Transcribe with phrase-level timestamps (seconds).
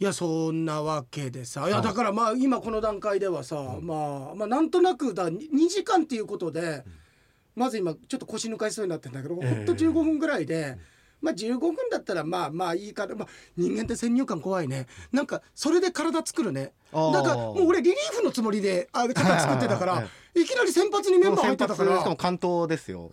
[0.00, 1.66] いやそんなわけでさ。
[1.66, 1.84] いやはい。
[1.84, 6.84] だからまあ今この段階ではさ、まあまあなんとなくだ2時間っていうことで、
[7.56, 9.54] まず今ちょっと腰抜かしそうになってんだけど、ええ。
[9.54, 10.76] ほんと15分ぐらいで。
[11.20, 14.86] まあ15分だったらまあまあいいから、まあ、人間って先入観怖いね。
[15.10, 16.70] なんかそれで体作るね。
[16.92, 23.10] だからもう俺リリーフのつもりであ肩作ってたから、はいいきなり先発にメンバー入ってたか先発しかもら関東ですよ、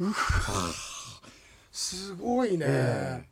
[1.71, 3.23] すごいね、え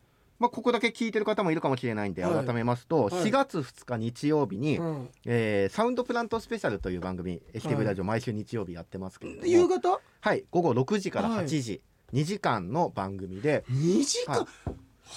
[0.43, 2.45] まあ、ここだけ聞いてる方もいるかもしれないんではい。
[2.45, 3.13] 改めますと、はい。
[3.13, 5.09] 4月2日日曜日に、うん。
[5.25, 10.01] えーサウンドプラントスペシャルという番組 HTV ラジオ毎週日曜日やってますけれども、夕方？
[10.19, 10.43] はい。
[10.51, 11.45] 午後6時からはい。
[11.45, 13.63] 8時、2時間の番組で。
[13.71, 14.47] 2時間、はい。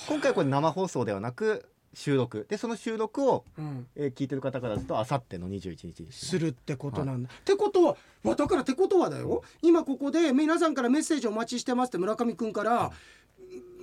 [0.06, 2.46] 今回これ生放送ではなく収録。
[2.48, 3.88] でその収録を、うん。
[3.96, 7.30] えー聞いてる方からするとあさっての21日ね、するってことなんだ。
[7.34, 9.42] ってことはわだからってことはだよ。
[9.60, 12.92] 今ここで皆さんからメッセージお待ちしてますって村上くんから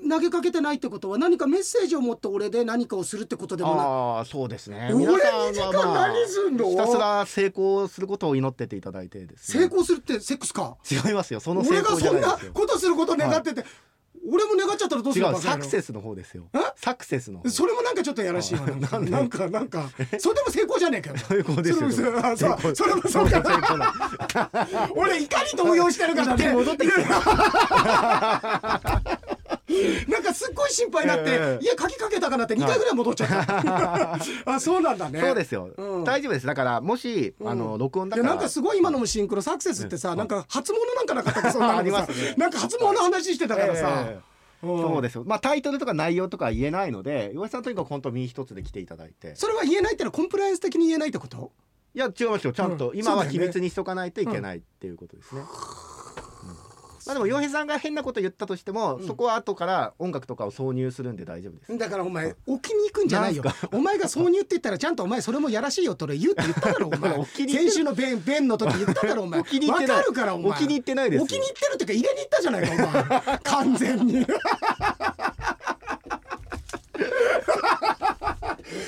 [0.10, 3.86] 投げかけてないってことは何かメッセージを持って俺で何かをするってことでもない。
[3.86, 4.90] ああそうですね。
[4.94, 6.70] 俺皆さんは2時間何すんの？
[6.70, 9.64] ひたすら成功することを祈ってていただいてですね。
[9.64, 10.76] 成功するってセックスか？
[10.92, 11.40] 違いますよ。
[11.40, 12.54] その成俺が功じゃそんなないですよ。
[12.54, 13.64] ことすること願ってて、
[14.30, 16.46] 俺も願っちゃったらどうす違るのうサクセスの方ですよ。
[16.54, 16.58] え？
[16.76, 17.50] サクセスの方。
[17.50, 18.62] それもなんかちょっとやらしいわ。
[18.68, 21.18] なんかなんかなんかそれでも成功じゃねえかよ。
[21.18, 21.92] 成功ですよ。
[21.92, 22.76] それもあそう成功。
[22.76, 24.50] それもそうか
[24.96, 26.54] 俺怒り動揺してるからね。
[26.56, 27.02] 戻ってきて
[30.08, 31.66] なんかすっごい心配になって、ええ。
[31.66, 34.20] 家鍵かけたかなって2回ぐらい戻っちゃった、
[34.54, 35.20] あそうなんだね。
[35.20, 36.04] そうですよ、うん。
[36.04, 36.46] 大丈夫です。
[36.48, 37.50] だからもし、うん。
[37.50, 38.28] あの録音だから。
[38.28, 42.36] いやなんかすごい今のもシンクロサクセスってさ、なんか初物なんかなかったっけそんな ありますね。
[42.38, 44.06] なんか初物の話してたからさ、
[44.62, 45.24] そうですよ。
[45.26, 49.36] まあタイトルとか内容とかは言えないので岩井さんとにかく本当身一つで来ていただいて。
[49.36, 51.52] それは言えないってのはコンプライアンス的に言えないってこと？
[51.96, 52.54] いや違いますよ。
[52.54, 52.98] ちゃんと、うん。
[52.98, 55.93] 今は秘密にしとかないといけないっていうことですね、うん
[57.06, 61.78] まあでも洋平さんが変なこと言ったとしても、そこは後から音楽とかを挿入するんで大丈夫です。
[61.78, 63.44] だからお前置きに行くんじゃないよ。
[63.44, 67.14] なんお前が挿入って言ったらちゃんとお前それもやらしいよって俺言うって言っただろお前。
[67.18, 69.40] 置きに行って先週の弁弁の時言っただろお前。
[69.42, 69.98] 置きに行ってない。
[69.98, 70.52] わかるからお前。
[70.52, 71.24] 置きに行ってないですよ。
[71.24, 73.40] 置きに行ってるっていうか入れに行ったじゃないかお前。
[73.44, 74.26] 完全に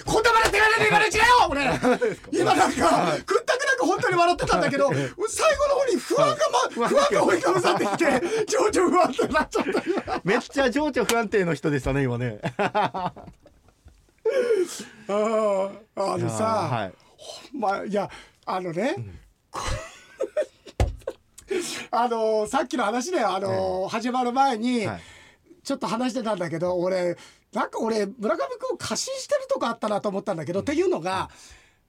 [0.06, 1.63] こんな笑ってられねえから違うよ俺。
[2.31, 6.35] 今なんかくったくなく本当に笑ってたんだけど最後の方に不安が、
[6.78, 8.06] ま、不安が追いかぶさってきて
[8.47, 10.22] 情緒不安ってなっちゃった今。
[10.23, 12.40] めっちゃ情緒不安定の人でしたね今ね。
[12.57, 13.12] あ
[15.96, 16.94] のさ、はい。
[17.57, 18.09] まあいや
[18.46, 18.96] あのね、
[19.52, 19.59] こ
[21.91, 25.15] あのさっきの話だよあの、始まる前に、はい
[25.66, 27.18] ちょっと話してたんだけど俺
[27.56, 31.30] なんか俺村上君を過信してるとこあったなと思ったんだけど、っていうのが、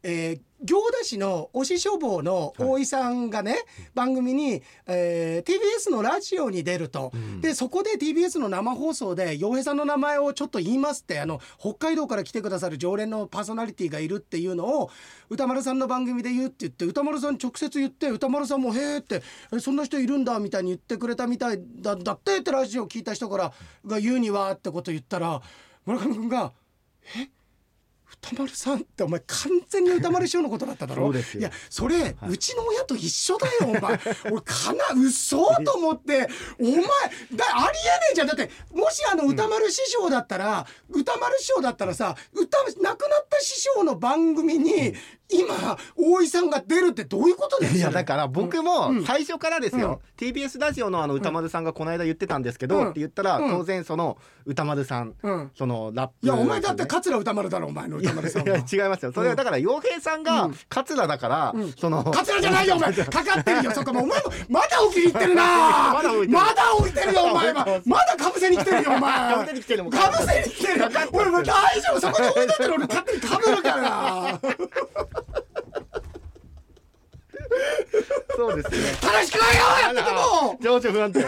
[0.06, 3.56] えー行田市の推し消防の大井さんがね、
[3.94, 7.12] 番組に、えー TBS のラジオに出ると、
[7.42, 14.90] でそこで TBS の生放送で洋平さんの名前をちょっと言いますってあの北海道から来てくださる常連のパーソナリティがいるっていうのを
[15.28, 23.52] 歌丸さんの番組で言うって言って歌丸さんに直接言って歌丸さんも「へえ」ってえ「そんな人いるんだ」みたいに言ってくれたみたいだだってってラジオ聞いた人から
[23.84, 25.42] が言うにはってこと言ったら
[25.84, 26.54] 村上君が
[27.14, 27.28] 「え？
[28.22, 31.12] 歌丸さんってお前完全に歌丸師匠のことだっただろ？
[31.12, 33.80] そういやそれ、うちの親と一緒だよお前。
[34.30, 36.28] 俺かな嘘と思って。
[36.58, 36.88] お前だあり
[37.32, 37.70] えね
[38.12, 38.26] えじゃん。
[38.26, 44.94] だってもしあの歌丸師匠だったら、歌丸師匠だったらさ歌亡くなった師匠の番組に、
[45.28, 52.90] 今大井さんが出るってどういうことですいやよだから僕も最初からですよ、TBS ラジオのあの歌丸さんがこの間言ってたんですけど、うん。
[52.90, 53.50] って言ったら、うん。
[53.50, 55.50] 当然その歌丸さん、うん。
[55.56, 59.12] そのラップいやお前だってね桂歌丸だろお前の歌丸さんは違いますよ。
[59.12, 62.92] それはだから洋平さんが桂だから、その桂じゃないよお前。
[62.94, 63.72] かかってるよ。
[63.72, 65.42] そこもお前もまだ置きに行ってるな。
[65.94, 66.38] まだ置いてる。
[66.38, 67.66] まだ置いてるよお前は。
[67.84, 69.34] まだかぶせに来てるよお前。
[69.34, 70.90] かぶせに来てるかぶせに来てる。
[71.12, 72.00] 俺もう大丈夫。
[72.00, 74.40] そこに置いててる俺勝手にかぶるから。
[78.36, 78.78] そうですね。
[79.02, 80.58] 楽しくないよやってても。
[80.60, 81.24] 情緒不安定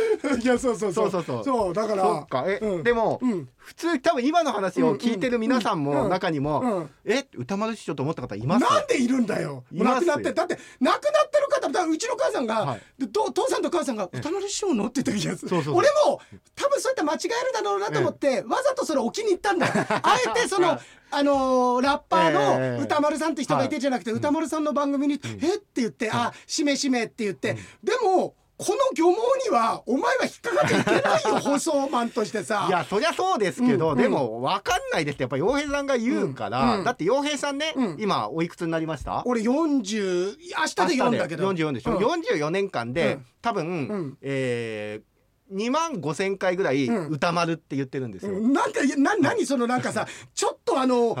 [0.42, 1.10] いやそうそうそう。
[1.10, 1.74] そうそうそう。
[1.74, 2.02] だから。
[2.02, 2.44] そっか。
[2.46, 2.82] え、うん。
[2.82, 3.48] でも、うん。
[3.56, 8.64] 普通多分今の話を聞いてる皆さんも中にも、うんえ歌丸師匠と思った方います？
[8.64, 9.64] なんでいるんだよ。
[9.72, 10.06] います。
[10.06, 12.80] よ亡くなってだって亡くなってる方だうちの母さんが、はい。
[13.12, 15.44] 父さんと母さんが歌丸師匠のって言った気がす。
[15.44, 15.48] る。
[15.48, 15.74] そうそうそう。
[15.76, 16.20] 俺も
[16.56, 19.66] 多分そうやって間違えるだろうなと思って、わざとそれ置きに行ったんだ。
[19.68, 19.72] よ。
[20.02, 20.78] あえてその。
[21.12, 22.78] あのーラッパーええ。
[22.78, 25.56] の歌丸さんって人がいてじゃなくて、歌丸さんの番組に「え？
[25.56, 32.66] っ?」て言って「あしめしめ」って言って、でもこの漁網にはお前は引っかかっちゃいけないよ放送マンとしてさ。
[32.68, 36.84] いやそりゃそうですけど、うんでも分かんないですってやっぱ洋平さんが言うから、うんうん。
[36.84, 37.96] だって洋平さんね、うん。
[37.98, 39.22] 今おいくつになりました？
[39.24, 41.50] 俺40明日で4だけど。
[41.50, 41.80] 44で。
[41.80, 42.04] しょ、うん。
[42.04, 43.26] 44年間で、うん。
[43.40, 44.18] 多分、ん。
[44.20, 45.09] えー
[45.52, 47.06] 2万5千回ぐらいうん。
[47.08, 48.52] 歌丸って言ってるんですよ、うん。
[48.52, 51.16] なんかな何そのなんかさちょっとあの、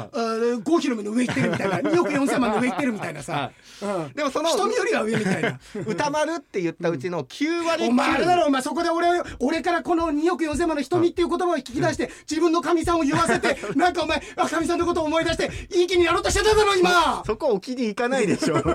[0.64, 3.50] 郷ひろみの上行ってるみたいな2億4,000万の上行ってるみたいなさ、
[3.82, 5.60] うん、でもその瞳よりは上みたいな。
[5.86, 9.08] 歌丸って言ったうちの9割お前あれだ9ろお前そこで俺
[9.40, 17.22] 俺からこの2億4千万の瞳っていう言葉を聞き出して自分のかみさんを言わせて なんかお前あかみさんのことを思い出していい気にやろうとしてただろ今。
[17.26, 18.58] そこ置きに行かないでしょ。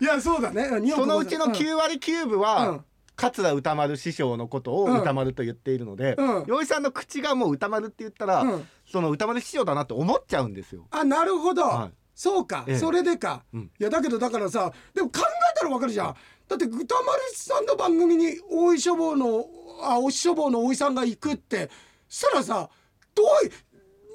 [0.00, 0.62] いやそうだね。
[0.62, 1.52] 2億そのうちのうん。
[1.52, 2.84] 9割9分うはん
[3.20, 5.00] 桂歌丸師匠のことをうん。
[5.00, 6.44] 歌丸と言っているのでうん。
[6.46, 8.68] 洋井さんの口がもう歌丸って言ったらうん。
[8.90, 10.86] その歌丸師匠だなって思っちゃうんですよ。
[10.90, 11.90] あなるほど、はい。
[12.14, 12.78] そうか、ええ。
[12.78, 13.70] それでか、うん。
[13.78, 16.14] いやだけどだからさでも考えたらわかるじゃん。
[16.48, 16.86] だって歌丸
[17.34, 19.44] さんの番組に大井書房の
[19.82, 21.70] あおし書房の大井さんが行くって
[22.08, 22.70] そしたらさ
[23.14, 23.50] どうい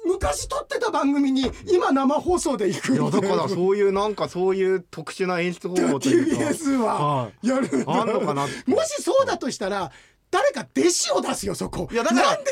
[0.06, 6.44] 昔撮ってた番組に今生放送で行くいやだからそういうなんかそういう特殊な演出方法というか。
[6.46, 7.68] TBS ははやる。
[7.86, 9.90] あんのかなもしそうだとしたら
[10.30, 11.88] 誰か弟子を出すよそこ。
[11.90, 12.50] いやだからなんで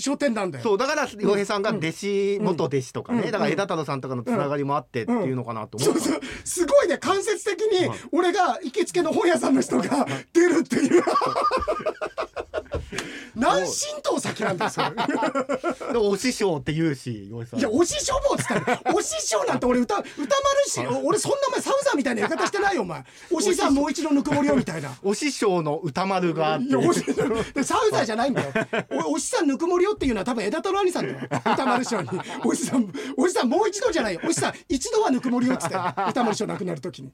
[0.00, 0.64] 書店なんだよ。
[0.64, 3.30] そうだから洋平さんが弟子、うん元弟子とかね、うん。
[3.30, 6.20] だから枝太郎さんとかのつながりもあってっていうのかなと思った、そうそう。
[6.44, 6.98] すごいね。
[6.98, 7.98] 間接的にはい。
[8.12, 11.02] 俺が行きつけの本屋さんの人が出るっていう
[13.34, 13.66] 何神
[14.02, 14.90] 道先なんだよそれ。
[15.92, 17.30] でお師匠って言うしい。
[17.60, 20.28] やお師匠坊っつったらお師匠なんて俺歌歌丸
[20.66, 23.04] し俺そんなお前サウザーみたいな言い方してないよお前。
[23.32, 24.92] お師さんもう一度ぬくもりをみたいな。
[25.02, 26.66] お師匠の歌丸があって。
[26.66, 28.52] いやお師でサウザーじゃないんだよ。
[29.06, 32.08] おお師さんぬくもりよっていうのは多分枝太郎兄さんだよ歌丸師匠に。
[32.44, 34.20] お師さんお師さんもう一度じゃないよ。
[34.24, 37.12] お師さん一度はぬくもりよっつって歌丸師匠亡くなる時に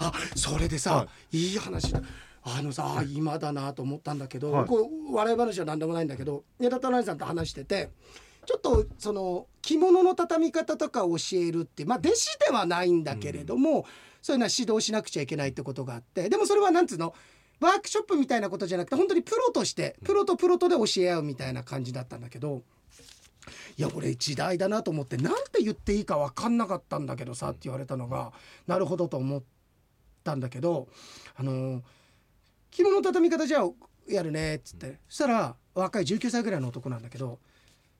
[0.00, 1.54] あそれでさ、、はい。
[1.54, 2.00] い話だ。
[2.42, 4.66] あのさ今だなと思ったんだけど、はい。
[4.66, 7.90] こう笑い話は何でもないんだけど枝太郎兄さんと話してて
[8.46, 13.84] ちょっとその着物の畳み方とかを教えるってまあ弟子ではないんだけれども、
[14.22, 17.14] そういうのは指導しなくちゃいけないってことがあってでもそれはなんつうの
[17.60, 22.62] ワークショップみたいなことじゃなくて本当にプロとしてプロとプロとで教え合うみたいな感じだったんだけど。
[23.78, 28.32] いや俺時代だなと思ってなんて言っていいか分かんなかったんだけどさって言われたのが
[28.66, 29.42] なるほどと思っ
[30.30, 30.86] たんだけど
[31.34, 31.82] あの
[32.70, 33.70] 着物の畳み方じゃあ
[34.08, 34.98] やるねっつって。
[35.08, 37.38] そしたら若い19歳ぐらいの男なんだけど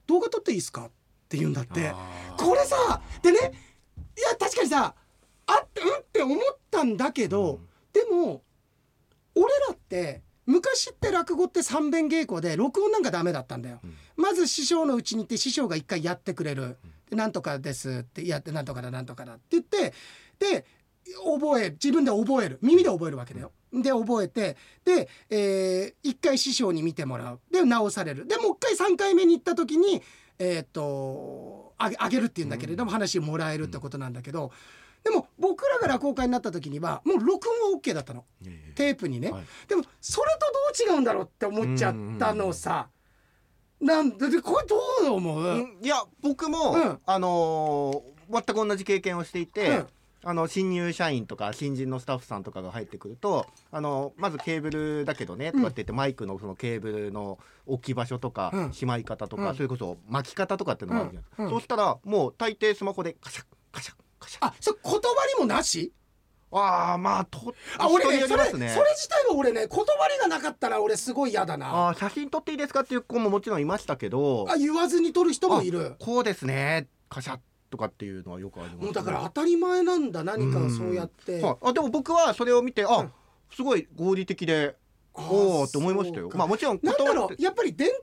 [0.06, 0.86] 動画撮っていいですか？
[0.86, 0.90] っ
[1.28, 1.92] て言うんだって。
[2.36, 3.38] これさでね
[4.16, 4.94] いや確かにさ
[5.46, 6.00] あってうん？
[6.00, 7.68] って思ったんだけど、うん。
[7.92, 8.42] でも
[9.34, 13.80] 俺らって昔って落語って三遍稽古で録音なんかダメだったんだよ。
[13.82, 13.94] うん。
[14.16, 16.76] まず師匠のうちに行って師匠が一回やってくれる
[17.10, 19.94] 「でなんとかです」ってやって「なんとかだなんとかだ」って言って
[20.38, 20.64] で
[21.14, 22.58] 覚え自分で覚える。
[22.62, 23.52] 耳で覚えるわけだよ。
[23.72, 27.40] で覚えてで、えー一回師匠に見てもらう。
[27.50, 28.26] で直される。
[28.26, 30.02] でもう一回3回目に行った時に
[30.38, 34.50] えーっとあげあげるっていうんだけれども、話をもらえるってことなんだけど、
[35.04, 38.24] でも僕らが落語家になった時にはもう録音は OK だったの。
[38.74, 39.30] テープにね。
[39.30, 39.44] はい。
[39.68, 42.88] でもそれとどう違うんだろうって思っちゃったのさ。
[43.80, 44.76] なんででこれど
[45.10, 49.86] う思う、うんいや僕も、うんあのー全く同じ経験をしていて、うん
[50.22, 58.72] あの新入社員とか新人のスタッフさんとかが入ってくるとあのまずケーブルだけどねとかって言って、マイクのそのケーブルの置き場所とか、うん。
[58.72, 59.56] しまい方とか、うん。
[59.56, 64.46] それこそ巻き方とかっていうのがあるじゃないですか、そうしたらもう大抵スマホでカシャッカシャッカシャッ。
[64.46, 65.00] あそれ断
[65.34, 65.92] りもなし？
[66.52, 68.26] ああまあとあ俺人にね。
[68.26, 71.88] それそれ自体は俺ね断りがなかったら俺すごい嫌だな。
[71.88, 74.46] あー写真撮っていいですかっていう子ももちろんいましたけど。
[74.50, 75.94] あ言わずに撮る人もいる。
[76.00, 76.88] こうですね。
[77.08, 77.38] カシャッ
[77.70, 81.40] とかっていうのはよくあります、ね、もうだから当たり前なんだ何かをそうやって。
[81.40, 83.12] はい、あでも僕はそれを見てあ、うん。
[83.54, 84.76] すごい合理的で
[85.14, 86.30] おおって思いましたよ。
[86.34, 87.98] まあもちろんなんだろうやっぱり伝統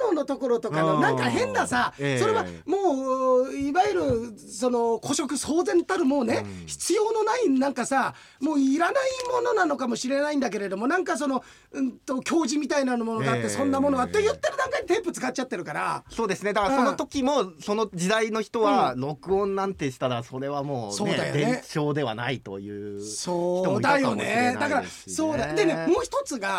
[0.00, 2.18] 芸能のところとかのうんなんか変なさええ。
[2.18, 6.66] それはもういわゆるその古色騒然たるもうねうん。
[6.66, 13.42] 必要のないなんかさもういらないものなのかもしれないんだけれどもなんかそのうんと教授みたいなものがあっええ。
[13.44, 16.04] てそんなものがあって言ってる段階でテープ使っちゃってるから。
[16.10, 16.52] そうですね。
[16.52, 21.32] だからその時もその時代の人は録音なんてしたらそれはもうそうねね。
[21.32, 24.56] 伝承ではないというそうだよね。
[24.58, 25.52] だからですしねそうだ。
[25.52, 26.55] でねもう一つが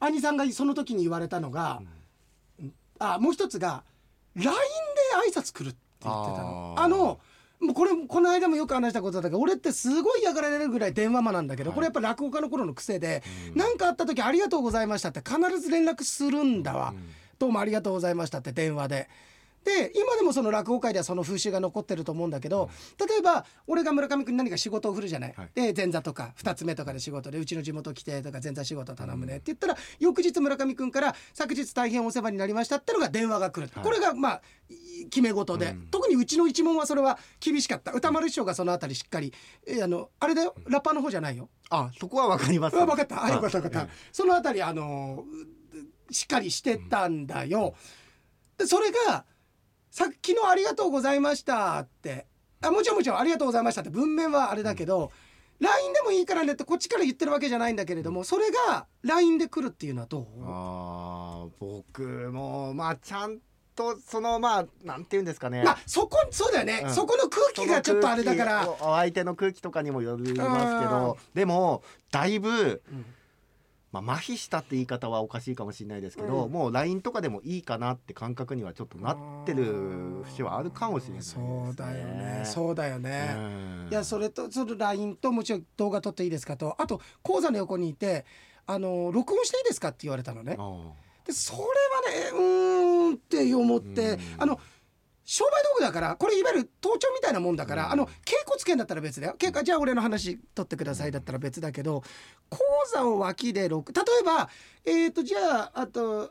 [0.00, 1.80] 兄さんがその時に言われたのが、
[2.98, 3.82] あもう一つが
[4.34, 4.52] LINE
[5.24, 6.74] で挨拶来るって言ってたの。
[6.76, 7.18] あの
[7.58, 11.76] もうこれこの間もよく話したことだけど俺ってすごい嫌がられるぐらい電話魔なんだけど、はい。
[11.76, 13.58] これやっぱ落語家の頃の癖でうん。
[13.58, 17.08] 何、かあった時「ありがとうございました」って必ず連絡するんだわ、うん。
[17.38, 19.08] どうもありがとうございましたって電話で。
[19.66, 22.70] で今でもその落語界ではその風習が残ってると思うんだけど、
[23.00, 25.50] 例えば俺が村上君に何か仕事を振るじゃない、はい。
[25.54, 33.84] で前座とか2つ目とかで仕事でうちの地元来てとか前座仕事頼むねって言ったら翌日村上君から「昨日大変お世話になりました」ってのが電話が来る、はい。
[33.84, 35.88] これがまあい決め事で、うん。
[35.90, 37.90] 特にうちの一門はそれは厳しかった。
[37.90, 39.32] 歌丸師匠がそのあたりしっかり
[39.66, 40.54] えあのあれだよ？
[40.66, 41.48] ラッパーの方じゃないよ？
[41.70, 43.24] あそこはわかりますあ分かった。
[43.24, 45.24] あよかったよかった、はいそのあたりあの
[46.08, 47.74] うしっかりしてたんだよ、
[48.56, 49.24] でそれが
[49.96, 52.26] 「さ昨日ありがとうございました」って。
[52.60, 53.88] あもちろんもちろん「ありがとうございました」って。
[53.88, 55.10] 文面はあれだけど、
[55.58, 60.24] LINE でもいいからねってこっちから言ってるわけじゃないんだけれどもそれが LINE で来るっていうのはどう？
[60.44, 63.38] あー僕もまあちゃん
[63.74, 65.62] とそのまあなんて言うんですかね。
[65.64, 66.94] まあそこそうだよね、うん。
[66.94, 68.68] そこの空気がちょっとあれだから。
[68.78, 72.82] 相手の空気とかにもよりますけどでもだいぶ、
[74.02, 76.52] まあ、麻痺したって言い方はおかしいかもしれないですけど、うん。
[76.52, 79.64] もう LINE とかでもいいかなって感覚にはちょっとなってる
[80.24, 82.42] 節はあるかもしれないです、ね、そうだよね。
[82.44, 83.88] そうだよね、うん。
[83.90, 86.74] いやそれとその LINE ともちろん動画撮っていいですかと。
[86.78, 88.24] あと講座の横にいて
[88.66, 90.56] あの録音していいですかって言われたのね。
[90.58, 90.92] あ。
[91.24, 94.20] でそれはねうーんって思ってうん。
[94.38, 94.60] あの
[95.26, 97.92] 商売道具だからこれいわゆる盗聴みたいなもんだから、うん。
[97.92, 98.10] あの稽
[98.46, 99.34] 古つけんだったら別だよ。
[99.38, 102.02] 稽古じゃあ俺の話取ってくださいだったら別だけど
[102.48, 102.60] 講
[102.94, 104.48] 座を脇で録例えば
[104.84, 106.30] えっ、とじゃああと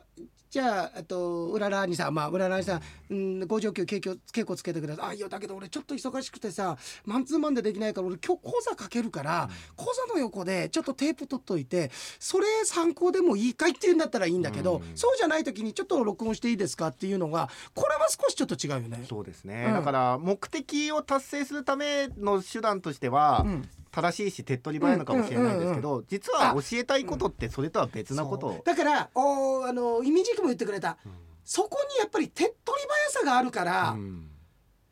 [0.56, 14.96] じゃああとうららにさまあうららにさ「うん五条級稽古稽古つけてください」あいやだけど俺ちょっと忙しくてさマンツーマンでできないから俺今日講座かけるから、講座の横でちょっとテープ取っといてそれ参考でもいいかいっていうんだったらいいんだけど、うん。
[14.96, 19.04] そうじゃない時にちょっと録音していいですかっていうのがこれは少しちょっと違うよね。
[19.06, 19.74] そうですね、うん。
[19.74, 28.60] だから目的を達成するための手段としては、うん正しいし手っ取り早いのかもしれないですけど、実は教えたいことってそれとは別なこと。
[28.62, 30.98] だからおあのイミジクも言ってくれた、
[31.44, 34.28] そこにやっぱり手っ取り早さがあるから、うん。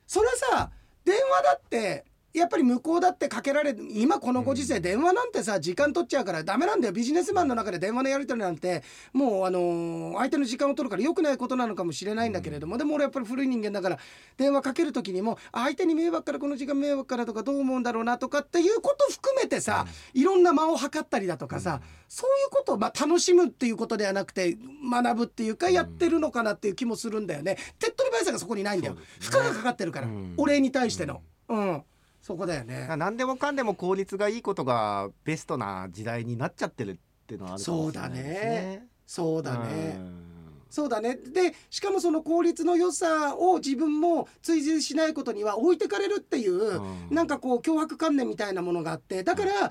[0.06, 0.70] それはさ
[1.04, 6.92] 電話だってやっぱり向こうだってかけられる今このご時世電話なんてさ時間取っちゃうからダメなんだよ。
[6.92, 13.98] ビジネスマンの中で電話のやり取りなんてもうあのー相手の時間を取るから良くないことなのかもしれないんだけれども、でも俺やっぱり古い人間だから
[14.36, 24.58] 電話かける時にもあ相手に迷惑からこの時間迷惑からとかどう思うんだろうなとかっていうこと含めてさ、いろんな間を測ったりだとかさ、そういうことをまあ楽しむっていうことではなくて
[24.90, 27.58] 学ぶっていうかやってるのかなっていう気もするんだよね。
[27.78, 28.96] 手っ取り早さがそこにないんだよ。
[29.20, 30.34] 負荷がかかってるから、うん。
[30.36, 31.82] お礼に対しての、うん、
[32.24, 32.88] そこだよね。
[32.96, 38.86] 何でもかんでも効率がいいことがベストな時代になっちゃってるっていうのはあるかもしれないですね。
[39.06, 39.68] そうだうね。
[39.98, 40.34] ん
[40.70, 41.16] そうだね。
[41.16, 49.70] で、しかもその効率の良さを自分も追随しないことには置いてかれるっていう、うんなんかこう脅迫観念みたいなものがあって、だから。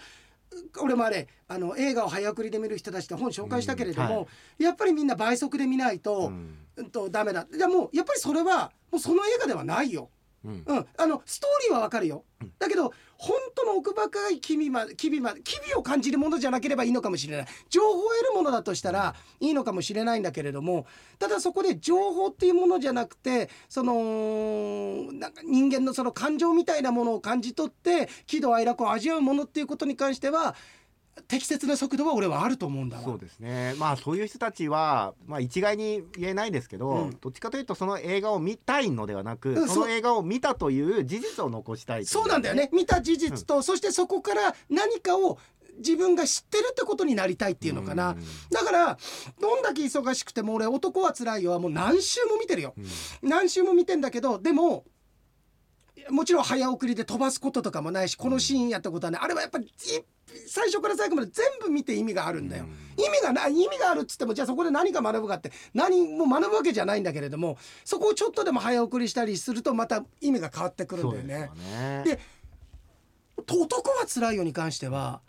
[0.80, 4.26] 俺もあれあの映画を早送りで見る人たちって本紹介したけれども、うんは
[4.60, 10.12] やっぱりみんな倍速で見ないと,、うんうん、とダメだじゃあもうやっぱりそれはもうその映画ではないよ。
[10.46, 12.54] うんうん、あのストーリーはわかるようん。
[12.60, 17.46] だけど本当の奥深い機微ま機微ま機微を感じるものじゃなければいいのかもしれない。
[17.70, 20.86] 情報を得るものだとしたらいいのかもしれないんだけれども、
[21.20, 30.56] ただそこで情報っていうものじゃなくて、そのなんか人間のその感情みたいなものを感じ取って喜怒哀楽を味わうものっていうことに関しては
[31.28, 33.04] 適切な速度は俺はあると思うんだわ。
[33.04, 33.76] そうですね。
[33.78, 37.18] まあそういう人たちは、まあ、一概に言えないですけど、うん。
[37.22, 42.70] どっちかというとその映画を見たいのではなく、うんその映画を見たという事実を残したいといそうなんだよね。
[42.74, 45.38] 見た事実と、そしてそこから何かを
[45.78, 48.12] 自分が知ってるってことになりたいっていうのかな。
[48.12, 48.18] うん。
[48.52, 48.98] だから
[49.40, 52.74] どんだけ忙しくても俺男は辛いよはもう何週も見てるよ。
[52.78, 53.30] うん。
[53.30, 54.86] 何週も見てんだけどでも
[56.10, 59.70] もちろん早送りで飛ばすこととかもないしこのシーンやったことはねあれはやっぱりい
[60.48, 62.66] 最初から最後まで全部見て意味があるんだよ。
[62.98, 71.52] 意味がない意味があるっつってもじゃあそこで何か学ぶかって何も学ぶわけじゃないんだけれどもそこをちょっとでも早送りしたりするとまた意味が変わってくるんだよね。
[72.04, 72.16] で。
[72.16, 72.20] ね。
[73.38, 75.22] 男は辛いよに関しては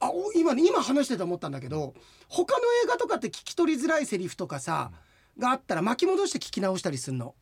[0.00, 1.94] あお今ね今話してて思ったんだけど
[2.28, 4.90] 他の映画とかって聞き取りづらいセリフとかさ、
[5.38, 7.34] があったら巻き戻して聞き直したりすんの。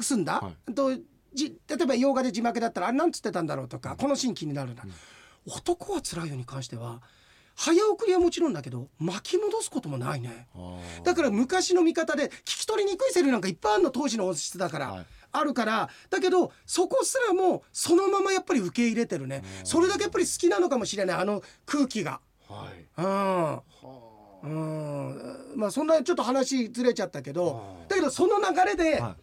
[0.00, 0.94] すんだ、はと
[1.32, 4.82] じ例えば洋画で字幕だったらあれなんつってたんだろうとか、このシーン気になるな、
[5.56, 7.00] 男は辛いよに関しては
[7.56, 10.48] 早送りはもちろんだけど巻き戻すこともないね。
[11.04, 15.06] だから昔の見方で聞き取りにくいセリフなんかいっぱいあるの当時の音質だから、はい。
[15.32, 19.42] あるからだけどそこすらもそのままやっぱり受け入れてるね。
[19.60, 19.66] うん。
[19.66, 22.20] それだけやっぱり好きなのかもしれないあの空気が。
[22.48, 22.84] はい。
[22.96, 23.06] うん。
[23.06, 23.62] は
[24.42, 25.52] うん。
[25.56, 29.16] まあそんなちょっと話ずれちゃったけどだけどその流れでは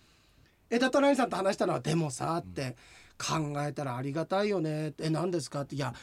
[0.69, 2.75] 枝虎さんと話したのは「でもさ」って
[3.17, 4.93] 考えたらありがたいよね。
[4.99, 5.61] え何ですか？
[5.61, 5.75] って。
[5.75, 5.93] いや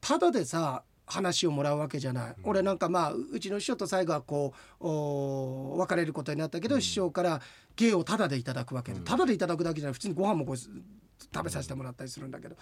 [0.00, 7.40] ただでさ話をもらうわけじゃない、俺なんかまあうちの師匠と最後はこうお別れることになったけど、師匠から
[7.74, 12.56] 芸をタダでいただくわけで、タダでいただくだけじゃない普通にご飯もこう食べさせてもらったりするんだけど。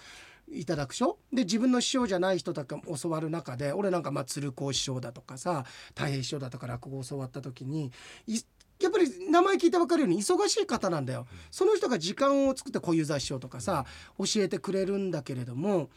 [0.51, 1.19] いただくでしょ？
[1.31, 7.93] で自分の師匠じゃない人とか教わる中で俺なんかまあ鶴光師匠だとかさ太平師匠だとか落語を教わった時に
[8.27, 8.41] い
[8.81, 11.27] やっぱり名前聞いて分かるように忙しい方なんだよ。
[11.51, 13.85] その人が時間を作って小遊三師匠とかさ
[14.19, 15.91] 教えてくれるんだけれども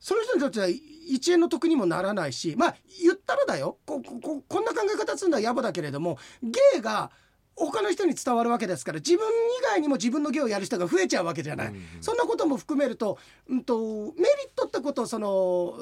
[0.00, 3.78] その人にとっては1円の得にもならないしまあ言ったらだよ。
[3.86, 7.10] こここんな考え方するのは野暮だけれども芸が
[7.54, 14.14] 他の人に伝わるわけですから自分以外にも自分の芸をやる人が増えちゃうわけじゃない、うんうんそんなことも含めると,、うん、とメリッ
[14.56, 15.74] トってことをその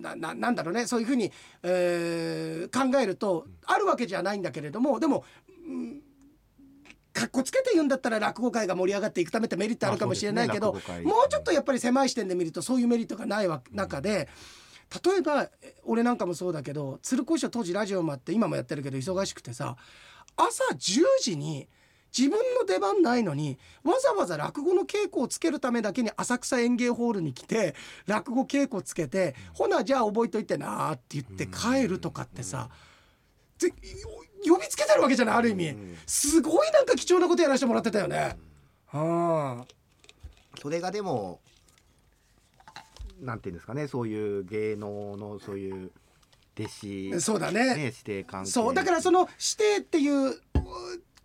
[0.00, 0.86] なななんだろうね。
[0.86, 1.30] そういうふうに、
[1.62, 5.24] えー考えるとあるわけじゃないんだけれどもでも、
[5.66, 6.00] うん
[7.12, 14.28] かっこつけて言うんだったら落語界が盛り上がっていくためってメリットあるかもしれないけど、ねもうちょっとやっぱり狭い視点で見るとそういうメリットがないわ中で。
[15.04, 19.76] 例えばえ俺なんかもそうだけど鶴子師匠当時ラジオもあって今もやってるけど忙しくてさ
[20.36, 21.66] 朝10時に
[22.16, 27.74] 自分の出番ないのにわざわざ落語の稽古をつけるためだけに浅草園芸ホールに来て
[28.06, 32.68] 落語稽古つけて「ほなじゃあ覚えといてな」って言って帰るとかってさ
[33.56, 33.72] ぜ
[34.44, 35.76] 呼びつけてるわけじゃないある意味。
[36.06, 38.36] すごいなんか貴重なことやらせてもらってたよね。
[38.86, 39.64] はあ
[40.60, 41.40] それがでも
[43.20, 45.90] なんていうんですかねそういう芸能のそういう
[46.58, 47.74] 弟子そうだね。
[47.74, 48.50] ね指定関係。
[48.50, 50.34] そうだからその指定っていうう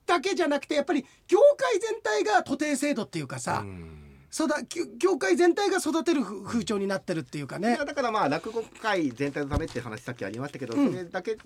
[0.05, 7.77] だけじゃなくてやっぱり業界全体が徒弟制度っていうかさ、うんそうだき業界全体が育てる風風潮になってるっていうかね。
[7.77, 10.91] だからまあ落語界全体のためって話さっきありましたけど、うん。
[10.91, 11.37] それだけ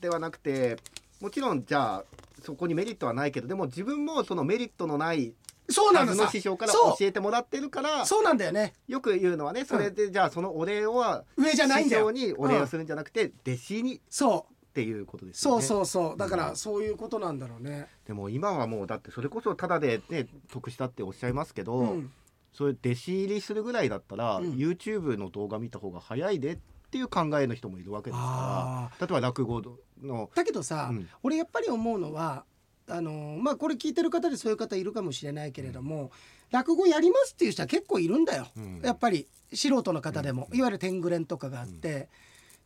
[0.00, 0.76] ではなくて
[1.20, 2.04] もちろんじゃあ
[2.42, 5.34] そこにメリットはないけどでも自分もそのメリットのない
[5.68, 8.74] そうなのさ師匠から教えてもらってるからそうなんだよね。
[8.88, 12.10] よく言うのはねそれでじゃあそのお礼は上じゃないんだよ。
[12.12, 15.62] 師匠にお礼をするんじゃなくて弟子にっそうていうことですよね。
[15.62, 16.16] そうそうそう。
[16.18, 17.88] だからそういうことなんだろうね。
[18.06, 22.12] でも今はもうだってそれこそただでね得したっておっしゃいますけど、うん。
[22.52, 24.52] そういう弟子入りするぐらいだったら、うん。
[24.52, 26.58] YouTube の動画見た方が早いでっ
[26.90, 29.62] ていう考えの人もいるわけですあから例えば落語
[30.02, 30.30] の。
[30.34, 31.08] だけどさ、うん。
[31.22, 32.44] 俺やっぱり思うのは
[32.88, 36.10] あのまあこれ聞いてる方でそういう方いるかもしれないけれども、
[36.50, 38.24] 落語やりますっていう人は結構いるん。
[38.24, 42.08] だよ、うんやっぱり素人の方でも、うんいわゆる天狗連とかがあって、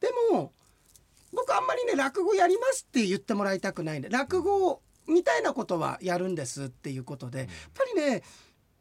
[0.01, 0.53] でも
[1.33, 8.22] 僕あんまりね落語やりますって言ってもらいたくないんで落語みたいなことはやるんですっていうことで、やっぱりね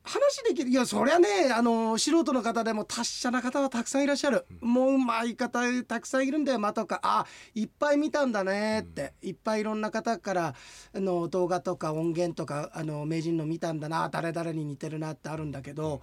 [0.03, 6.99] 話できるいやそりゃねあの素人の方でも達者な方はたくさんいらっしゃる、もううまい方たくさんいるんだよ間とか。
[7.03, 10.55] あいっぱい見たんだねって、いっぱいいろんな方から
[10.93, 16.01] あの動画とか音源とかあの名人の見たんだな誰々に似てるなってあるんだけど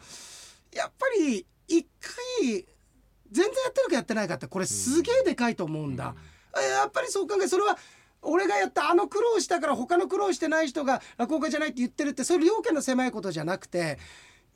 [0.74, 1.86] やっぱり一
[2.40, 2.64] 回
[3.30, 6.14] 全然やってるかやってないかってこれすげえでかいと思うんだ。
[6.16, 7.78] えやっぱりそう考えそれは
[8.22, 13.98] 俺がやったあの苦労したから他の苦労してない人が落語家じゃないって言ってるってそれ両家の狭いことじゃなくて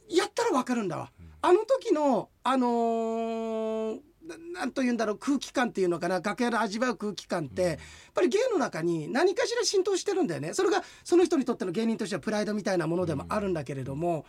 [0.09, 1.11] やったら分かるんだわ。
[1.43, 7.77] あの時のあのーななんと言うんだろう空気感っていうのかな楽屋で味わう空気感って、やっ
[8.13, 14.27] ぱり芸の中に何かしら浸透してるんだよねそれがその人にとっての芸人としてはプライドみたいなものでもあるんだけれども、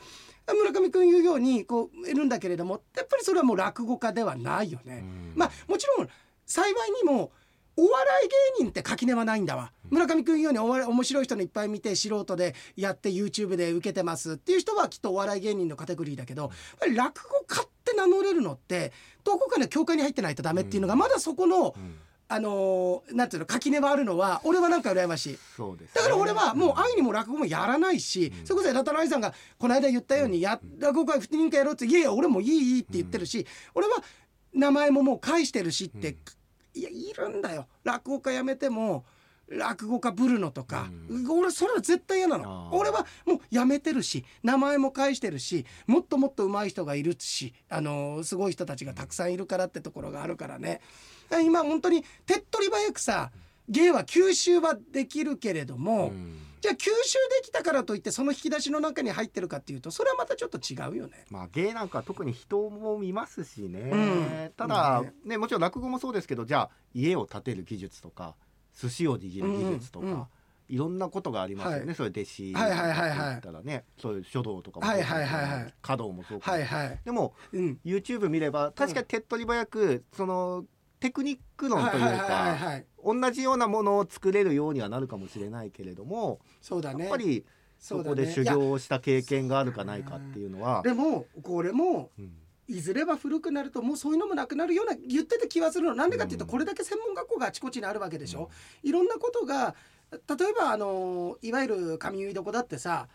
[0.47, 5.03] 村上君言うようにこういるんだけれどもやっぱりそれはもう落語家ではないよね。
[5.35, 6.09] まあもちろん
[6.45, 7.31] 幸いにも
[7.77, 9.71] お笑い芸人って垣根はないんだわ。
[9.91, 16.51] 村上君ようにお笑い面白い人のいっぱい見て素人でやって YouTube で受けてますっていう人はきっとお笑い芸人のカテゴリーだけど
[16.95, 18.91] 落語家って名乗れるのって
[19.23, 21.75] どこかの教会に入ってないとダメっていうのがまだそこの、
[22.29, 25.39] あのーなんていうの垣根はあるのは俺はなんか羨ましい。
[25.55, 25.91] そうですね。
[25.95, 34.03] だから俺はもう愛にも落語もやらないし、それこそ枝田愛さんがこの間言ったように、や落語会不認可やろうって「いやいや俺もいいいい」って言ってるし、俺は
[34.53, 36.17] 名前ももう返してるしって、
[36.77, 37.67] いやいるんだよ。
[37.83, 39.05] 落語家やめても
[39.47, 40.89] 落語家ブルノとか、
[41.29, 42.69] 俺それは絶対嫌なの。
[42.73, 50.81] 俺はもうやめてるし名前も返してるしもっともっと上手い人がいるし、あのーすごい人たちがたくさんいるからってところがあるからね。
[51.43, 53.31] 今本当に手っ取り早くさ
[53.69, 56.89] 芸は吸収はできるけれども、うんじゃあ吸収
[57.41, 61.25] できたからといってその引き出しの中に入ってるかっていうとそれはまたちょっと違うよね。
[61.29, 64.51] まあ芸なんか特に人も見ますしね、うん。
[64.55, 68.35] ただねねもちろん落語もそうですけどじゃあ家を建てる技術とか
[68.79, 70.23] 寿司を握る技術とか、うんうん
[70.69, 71.95] いろんなことがありますよね、はい。
[71.95, 73.37] そういう弟子はいはいはいはい。
[73.37, 75.73] ったらねそういう書道とかもはいはいはいはい。
[75.81, 76.99] 華道もそうか、はいはい。
[77.05, 77.79] でもうん。
[77.85, 80.65] YouTube 見れば確かに手っ取り早くその
[80.99, 87.05] テクニック論というはいはいはいはいかはい同じようなものを作れるようにはなるかもしれないけれども、そうだね。
[87.05, 87.45] やっぱり
[87.79, 92.31] そこで修行をした経験があるかないかっていうのは、でもこれもうん。
[92.69, 95.95] いずれは古くなるともうそういうのもなくなるような言ってた気はするの。
[95.95, 96.51] なんでかっていうとうん。
[96.51, 98.49] これだけ専門学校があちこちにあるわけでしょ、
[98.83, 99.73] いろんなことが
[100.11, 100.17] 例
[100.49, 103.07] えばあのいわゆる髪結い床だってさ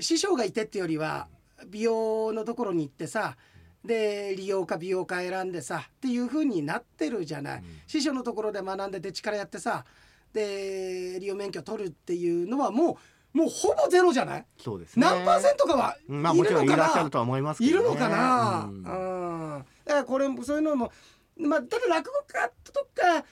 [0.00, 1.28] 師匠がいてってよりは
[1.68, 3.36] 美容のところに行ってさ
[3.84, 7.64] で利用か美容か選んでさっていう風になってるじゃない、うん。
[7.86, 9.84] 師匠のところで学んでで力やってさ
[10.32, 12.98] で利用免許取るっていうのはも
[13.34, 15.04] うもうほぼゼロじゃない、そうですね。
[15.04, 18.78] 何パーセントかはいいるのからっしゃるとは思いますけど、ね、いるのかな、ううん。
[18.80, 20.92] んだからこれそういうのも
[21.36, 23.24] まあただ落語家とか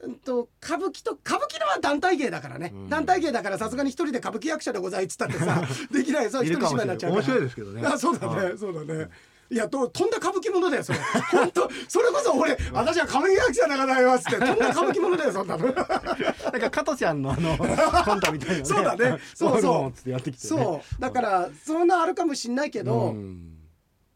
[0.00, 2.88] うんと歌舞伎と歌舞伎のは団体芸だからね、うん。
[2.88, 6.30] 団体芸だからさすがに一人で歌舞伎役者でございっつったってさできない。
[6.30, 7.22] そう一人芝居になっちゃうから。
[7.22, 7.84] 面白いですけどね。
[7.84, 9.10] あそうだはねそうだね
[9.50, 10.98] いやととんだ歌舞伎ものだよそれ。
[11.32, 14.46] 本当それこそ俺私は歌舞伎役者でございますって。
[14.46, 15.64] とんだ歌舞伎ものだよそんなの。
[15.72, 17.56] なんか加トちゃんのあの
[18.04, 18.64] コントみたいなね。
[18.64, 19.18] そうだね。
[19.34, 20.62] そうそうやってきてね。
[20.62, 21.00] そう。
[21.00, 23.58] だからそんなあるかもしんないけど、うん。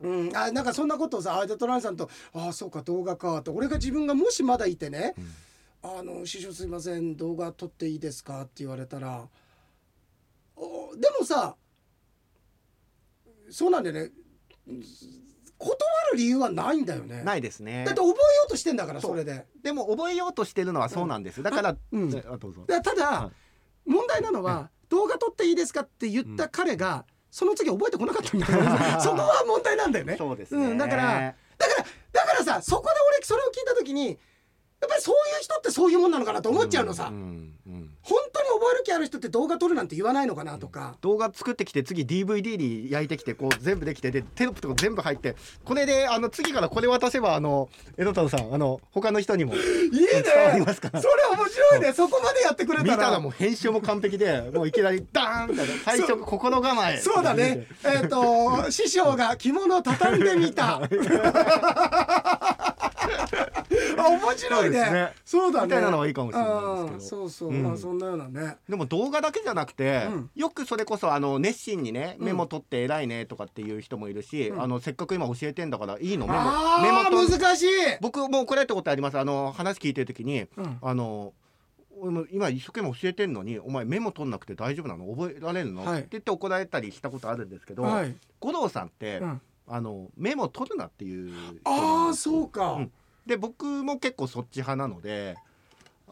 [0.02, 5.14] うん、あなんかそんなことをさあでトランさんと「ああそうか動画か」と俺が自分がもしまだいてね
[5.80, 9.28] 「あの師匠すいません動画撮っていいですか?」って言われたら
[10.56, 11.54] おでもさ
[13.50, 14.10] そうなんだよね
[15.58, 15.76] 断
[16.12, 17.22] る理由はないんだよね。
[17.22, 17.84] ないですね。
[17.84, 19.46] だって覚えようとしてんだからそれで。
[19.62, 22.10] でも覚えようとしてるのはそうなんです、だから、うん。
[22.10, 22.64] どうぞ。
[22.66, 23.30] だただ、は
[23.86, 30.16] 問題なのは動画撮っていいですかって言った彼が、その次覚えてこなかったんだよねそこは問題なんだよね。
[30.18, 34.18] そうですね、うんだからだからだからさそこで俺それを聞いた時に
[34.82, 37.90] やっぱりそういう人ってそういうもんなのかなと思っちゃうのさ、んうんうん。
[38.02, 45.36] 本当に覚える気ある人って動画撮るなんて言わないのかなとか、動画作ってきて次 DVD に焼いてきてこう全部できてでテロップとか全部入って。
[45.64, 50.22] これであの次からこれ渡せばあの江戸太郎さんあの他の人にもいいね。
[50.24, 51.00] 伝わりますから。
[51.00, 51.92] それ面白いね。
[51.92, 52.96] そこまでやってくれたら。
[52.96, 56.98] 見たらもう編集も完璧でもういきなりダーンって最初心構え。
[56.98, 57.68] そうだね。
[57.84, 60.80] えっ、と師匠が着物を畳んでみた
[63.98, 64.84] あ面白いね。
[64.84, 65.12] そうね。
[65.24, 65.66] そうだね。
[65.66, 66.94] みたいなのはいいかもしれないですけど。
[66.94, 67.62] うんそうそう、うん。
[67.62, 68.56] まあそんなようなね。
[68.68, 70.30] でも動画だけじゃなくて、うん。
[70.34, 72.26] よくそれこそあの熱心にねうん。
[72.26, 74.62] メモ取って偉いねとかっていう人もいるし、うん。
[74.62, 77.66] あのせっかく今教えてんだからいいのメモあメモ難しい、
[78.00, 79.18] 僕も怒られたことあります。
[79.18, 80.78] あの話聞いてる時にうん。
[80.82, 81.32] あの
[82.00, 85.06] 俺も今一生懸命教えてんのにお前メモ取んなくて大丈夫なの？
[85.14, 86.00] 覚えられるの、はい。
[86.00, 91.32] って言って怒られたりしたことあるんですけど、はい、五郎さんって、うん、あのメモ取るなっていう
[91.64, 92.92] ああそうか、うん
[93.26, 95.36] で僕も結構そっち派なので。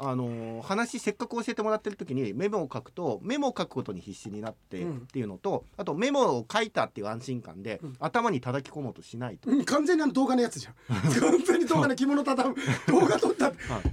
[0.03, 4.97] あの話せっかく教えてもらってる時にメモを書くとメモを書くことに必死になってうん。
[4.97, 7.97] っていうのと、あとメモを書いたっていう安心感で、うん。
[8.01, 9.65] 頭に叩き込もうとしないと、うん。
[9.67, 10.75] 完全にあの動画のやつじゃん。
[10.89, 12.57] 完全に動画の着物畳む。
[12.89, 13.55] 動画撮ったはい。
[13.55, 13.91] 動画撮る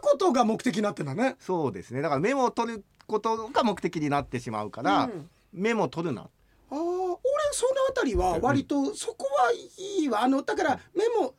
[0.00, 1.36] ことが目的になってんだね。
[1.40, 2.00] そうですね。
[2.00, 5.28] だからメモを取ることが目的になってしまうから、うん。
[5.52, 6.22] メモを取るな。
[6.22, 6.26] あ
[6.70, 7.18] あ俺
[7.52, 10.22] そのあたりは割とそこはいいわ。
[10.22, 11.32] あのだからメモあ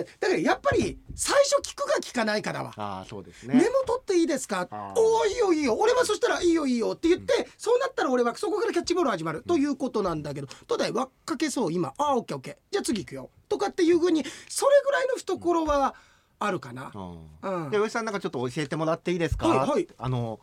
[0.00, 2.72] だからやっぱり最初聞くか聞かないかだわ。
[2.76, 4.68] ああそうですメねモ取っていいですか？
[4.96, 5.76] おおいいよいいよ。
[5.76, 11.94] 俺はそしたらいいよいいよって言って、そうなったら俺はそこからキャッチボール始まるということなんだけど「とだい輪っかけそう今。
[11.98, 12.56] あーオッケーオッケー。
[12.70, 15.94] じゃあ次行くよ」とかっていうふうにそれぐらいの懐は
[16.40, 16.90] あるかな。
[16.94, 17.64] うん。
[17.64, 17.70] うん。
[17.70, 19.88] で吉さんなんかちょっと教えてもらっていいですか、はいはい。
[19.96, 20.40] あの、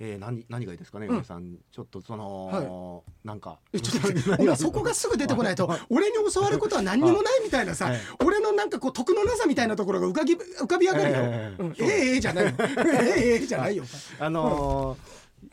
[0.00, 1.16] えー、何何がいいですかね、うん。
[1.18, 1.56] 吉さん。
[1.70, 3.58] ちょっとその、なんか。
[3.72, 8.00] えちょっと待って お前そこがすぐ出てこないと俺に教わることは何にもないみたいなさ、はい。
[8.24, 11.16] 俺のなんかこう徳のなさみたいなところが浮かぎ浮かび上がるよ。
[11.18, 11.74] ええうん。
[11.74, 11.88] そう。
[11.88, 12.44] ええええじゃない。
[12.46, 12.50] よ。
[12.58, 13.84] ええええじゃないよ。
[14.18, 14.96] あの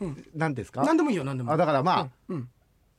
[0.00, 0.24] ーうん。
[0.34, 0.82] 何ですか？
[0.82, 1.50] 何でもいいよ何でも。
[1.50, 1.54] いい。
[1.54, 2.36] あだからまあ、うん。
[2.36, 2.48] うん。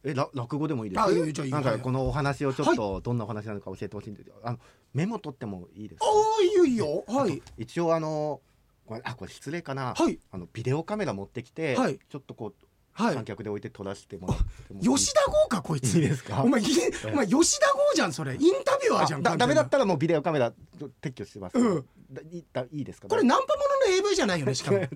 [0.06, 1.50] えら落語でもいいです？
[1.50, 4.36] なんかこのお話をちょっとどんなお話なのか教えてほしいんですよ。
[4.44, 4.60] あの
[4.94, 6.06] メモ取ってもいいですか？
[6.06, 7.04] ああいいよいいよ。
[7.08, 7.42] はい。
[7.58, 8.40] 一応あの
[8.86, 10.20] これあこれ失礼かな、はい。
[10.32, 12.00] あのビデオカメラ持ってきて、はい。
[12.10, 13.16] ちょっとこうはい。
[13.16, 13.26] 観。
[13.26, 14.44] 客で置いて撮らせてもらって
[14.88, 15.96] 吉田剛かこいつ。
[15.96, 16.44] いいですか？
[16.44, 16.66] お前い
[17.12, 18.36] お前吉田剛じゃんそれ。
[18.36, 19.20] インタビュアーじゃん。
[19.22, 20.52] あだダメだっ完たらもうビデオカメラ
[21.02, 21.86] 撤去してます、うん。
[22.12, 23.08] だいいだいいですか？
[23.08, 24.78] これナンパものの AV じゃないよねしかも。
[24.84, 24.90] 違う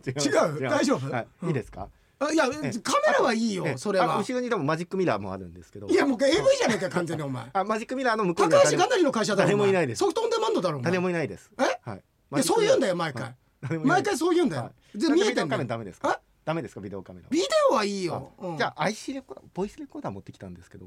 [0.69, 1.10] 大丈夫？
[1.12, 1.47] はい、うん。
[1.50, 1.89] いいですか？
[2.19, 4.15] あいやえカメラはいいえよそれは。
[4.15, 5.88] あ後ろにでもマジックミラーもあるんですけど。
[5.88, 7.45] いやもう AV じゃねえか完全にお前。
[7.54, 10.00] あマジックミラーの向こうに高橋がなりの会社だ誰もいないです。
[10.00, 11.52] ソフトオンデマンドだろ誰もいないです。
[11.60, 12.43] えはい。
[12.43, 13.30] そう言うんだよ毎は回。
[13.30, 13.46] い誰もいない
[13.84, 14.63] 毎回そう言うんだよ。
[14.63, 16.22] はで見えてビデオカんだよメラダメですか？
[16.46, 16.82] ダメですか？
[16.82, 17.30] ビデオカメラは。
[17.32, 18.32] ビデオはいいよ。
[18.39, 20.86] あうんじゃあ IC レコーダーボイスレコーダー持ってきたんですけど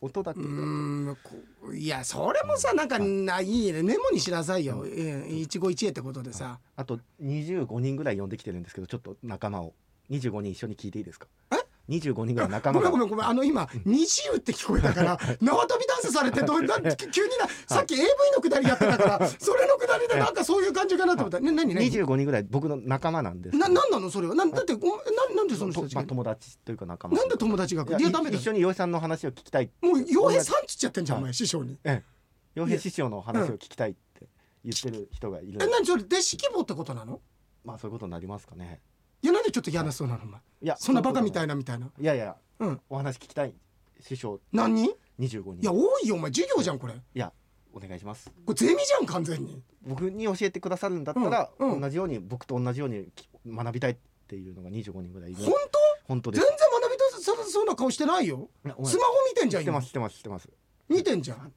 [0.00, 0.40] 音だけ。
[0.40, 3.82] いやそれもさなんかないいね。
[3.82, 4.84] メモにしなさいよ。
[4.86, 6.58] ええ一期一会ってことでさ。
[6.76, 9.74] あと25人ぐらい呼んできてるんですけどちょっと仲間を。
[10.10, 11.26] 25人一緒に聞いていいですか？
[11.50, 11.55] え
[11.88, 12.90] 25人ぐらい仲間が。
[12.90, 13.26] ごめんごめんごめん。
[13.30, 18.02] あの今「二十」って聞こえたから 縄跳びダンスされてどうな急になさっき AV
[18.34, 21.38] のくだりやってたからそれのくだりでなんかそういう感じかなと思った。
[21.40, 23.56] ね何何？25人ぐらい僕の仲間なんです。
[23.56, 24.34] ななんなのそれは？
[24.34, 26.04] なんだってお前ななんでその人たちが？
[26.04, 27.16] とまあ友達というか仲間。
[27.18, 28.40] なんで友達がいやダメだよ。
[28.40, 31.78] 一緒に洋井さんの話を聞きたいもう傭兵さんつっちゃってんじゃんお前師匠に。
[31.84, 32.16] ええ。
[32.54, 34.28] 洋平師匠の話を聞きたいって
[34.64, 35.58] 言ってる人がいる。
[35.62, 37.20] え何それ弟子希望ってことなの？
[37.64, 38.80] まあそういうことになりますかね
[39.22, 40.40] いやなんでちょっと嫌なそうなのお前？
[40.62, 41.90] いやそんなバカみたいいなみたいな。
[41.98, 42.80] いやいやうん。
[42.88, 43.54] お話聞きたい
[44.00, 44.40] 師匠。
[44.52, 44.82] 何？
[44.82, 45.54] 人25人。
[45.60, 46.30] いや多いよお前。
[46.30, 46.94] 授業じゃんこれ。
[46.94, 47.32] こいや
[47.72, 48.30] お願いします。
[48.46, 49.62] れゼミじゃん完全に。
[49.86, 51.80] 僕に教えてくださるんだったら、うんうん。
[51.80, 55.42] 同じように僕と同じようにき学びたいっていうのが25人ぐらいいる。
[55.42, 55.58] 本当？
[55.58, 55.60] 全
[56.06, 56.46] 本当です。
[56.46, 58.48] 然学びたさそうな顔してないよ。
[58.64, 59.82] いやお前スマホ見てんじゃん今。
[59.82, 60.58] 知ってます知ってます知ってます。
[60.88, 61.52] 見てんじゃん。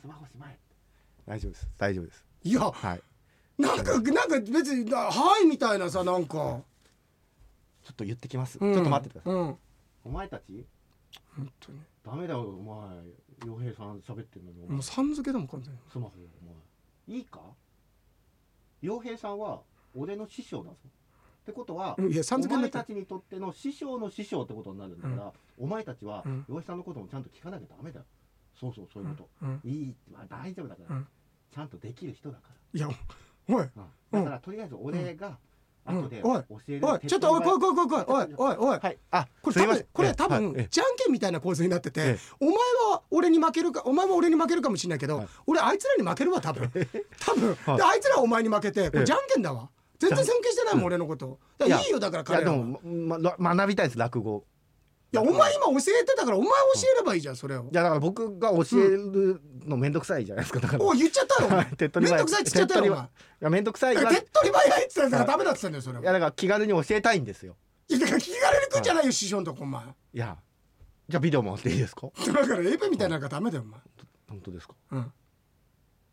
[0.00, 0.58] スマホしまえ。
[1.26, 2.24] 大丈夫です大丈夫です。
[2.44, 3.00] いやはい
[3.58, 6.60] なんかなんか別になはいみたいなさなんか。
[7.84, 8.74] ちょっと言ってきます、うん。
[8.74, 9.32] ちょっと待ってください。
[9.32, 9.56] うん。
[10.04, 10.66] お前たち？
[11.34, 11.78] 本当に。
[12.04, 12.98] ダメだよお前
[13.46, 17.40] 洋平さん喋ってんのにもうさん付けだもん完全にスマホお前いいか？
[18.82, 19.60] 洋平さんは
[19.94, 20.76] 俺の師匠だぞ。
[20.84, 26.44] ってことは、うんいやさんお付けになって前たちにとっての師匠の師匠ってことになるんだから、お前たちはうん。
[26.46, 28.04] 洋平さんのこともちゃんと聞かなきゃダメだよ。
[28.60, 29.60] そうそうそういうこと、うん。
[29.64, 31.06] いい、まあ、大丈夫だから、うん。
[31.54, 32.42] ちゃんとできる人だか
[32.74, 32.88] いや
[33.48, 33.64] おい。
[34.12, 35.38] だからとりあえず俺が
[35.86, 36.02] うん。
[36.02, 37.00] 後で教える、おい。
[37.06, 38.04] ちょっとおい来い来い来い来い。
[38.06, 38.78] おいおいおい。
[38.78, 38.98] はい。
[39.10, 42.18] あこれ多分これ多分じゃんけんみたいな構図になっててええ。
[42.40, 42.54] お前
[42.92, 45.28] は俺に負けるかお前は俺に負けるかもしれないけどはい。
[45.46, 46.70] 俺あいつらに負けるわ多分。
[47.20, 47.54] 多分。
[47.64, 47.76] はい。
[47.76, 48.96] であいつらはお前に負けてこえ。
[48.98, 49.70] えれじゃんけんだわ。
[49.98, 51.38] 全然尊敬してないもん俺のこと。
[51.64, 54.44] いいよだからいやで彼らはも、まま、学びたいです落語
[55.10, 56.54] いやお前今教えてたからお前教
[56.94, 57.62] えればいいじゃんそれを。
[57.62, 60.84] いやだから僕が教えるのめんどくさいじゃないですかだから。
[60.84, 63.04] おい 言っちゃったよ手っ取り早いめんどくさいっつっちゃったよお前。
[63.04, 63.08] い
[63.40, 66.04] やめんどくさい手っ取り早いっつってたからダメだっつってんだよそれは。
[66.04, 67.56] やだから気軽に教えたいんですよ。
[67.88, 69.82] いやだから気軽に来んじゃないよ師匠のとこお前。
[69.84, 70.36] いや
[71.08, 72.08] じゃあビデオもらっていいですか？
[72.26, 73.80] だから AV みたいなのがダメだよお前。
[74.28, 74.74] 本当ですか？
[74.90, 75.12] うん。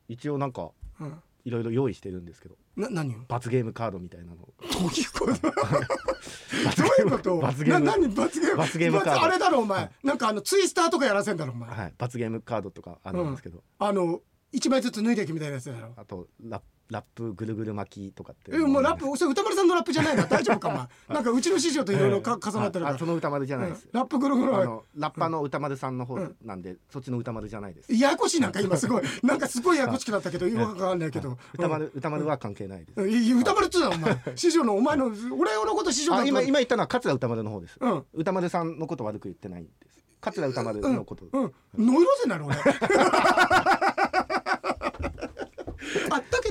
[0.07, 2.55] 一応なんかうんいろいろ用意してるんですけど。
[2.75, 3.19] な何を？
[3.27, 4.37] 罰ゲームカードみたいなの。
[4.37, 4.43] ど
[4.79, 5.41] ういうこと？
[6.81, 7.37] どういうこと？
[7.37, 8.07] 罰ゲームな何？
[8.13, 8.57] 罰ゲーム？
[8.57, 9.19] 罰ゲームカード。
[9.21, 9.91] 罰あれだろお前、はい。
[10.03, 11.93] なんかあのツイスターとかやらせんだろお前、はい。
[11.97, 14.21] 罰ゲームカードとかあるんですけど、あの
[14.55, 15.93] 一枚ずつ脱いでいくみたいなやつだろ。
[15.95, 23.85] あとラッラップぐるぐる巻きとかってえもうラップそれ歌丸さんのラップじゃないな大丈夫かお前 なんかうちの師匠といろいろか重なってるかその歌丸じゃないです。
[23.85, 26.35] うん、ラップぐるぐるあのラッパーの歌丸さんの方うん。
[26.43, 27.93] なんで、そっちの歌丸じゃないです。
[27.93, 29.03] ややこしいなんか今すごい。
[29.23, 31.37] なんかすごいややこしくなったけどよくわかんないけど。
[31.53, 38.05] 歌丸、歌丸は関係ないです、歌丸っつうなお前師匠のお前の俺のこと師匠今今言ったのは桂歌丸の方です、うん。
[38.13, 40.05] 歌丸さんのこと悪く言ってないんです。
[40.21, 41.53] 桂歌丸のこと、うん。
[41.77, 42.55] ノイローゼなの俺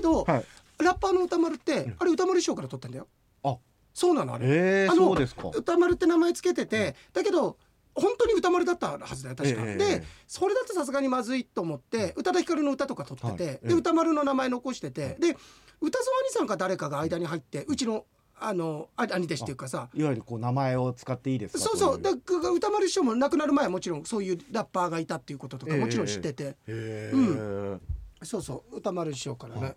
[0.04, 0.44] ど、はい。
[0.82, 3.08] ラッパーの歌丸って、あれ歌丸師匠から取ったんだよ。
[3.42, 3.56] あ。
[3.92, 5.50] そうなのあれ、えー、あのそうですか。
[5.54, 7.56] 歌丸って名前つけてて、だけど
[7.94, 9.76] 本当に歌丸だったはずだよ確か、ええ。
[9.76, 13.54] でそれだとさすがにまずいと思って宇多田ヒカルの歌とか取ってて、はい。
[13.54, 13.68] ええ。
[13.68, 15.36] で歌丸の名前残しててで
[15.80, 18.04] 歌沢兄さんか誰かが間に入ってうちの
[18.40, 19.88] あのあ兄弟子っていうかさ。
[19.94, 22.02] いわゆるこう名前を使っていいですかそうそう。
[22.02, 27.80] といで歌丸師匠も亡くなる前はもちろんそういうラッパーがいたっていうこととかええもちろん知ってて、へえ、う
[28.24, 28.78] そうそう。
[28.78, 29.76] 歌丸師匠からね、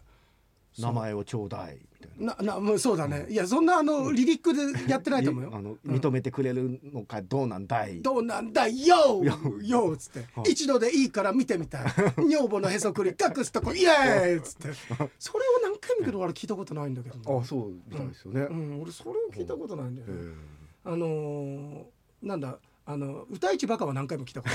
[0.79, 2.35] 名前をちょうだいみたいな。
[2.43, 3.25] ななもうそうだね。
[3.29, 5.51] いやそんなあのリリックでやってないと思うよ。
[5.53, 10.19] あの認めてくれるのかどうなんだい、どうなんだよよよっつって。
[10.35, 10.51] はい。
[10.51, 11.83] 一度でいいから見てみたい。
[12.17, 14.37] 女房のへそくり隠すとこイエーイ！
[14.37, 14.69] っつって。
[15.19, 17.39] それを何回見るけど俺聞いたことないんだけどな。
[17.39, 20.33] あそうみたいですよね、うん俺それを聞いたことないんだよへねえ
[20.85, 21.83] あのー
[22.23, 22.57] なんだ
[22.89, 24.47] あの歌一バカは何回も聞いたこ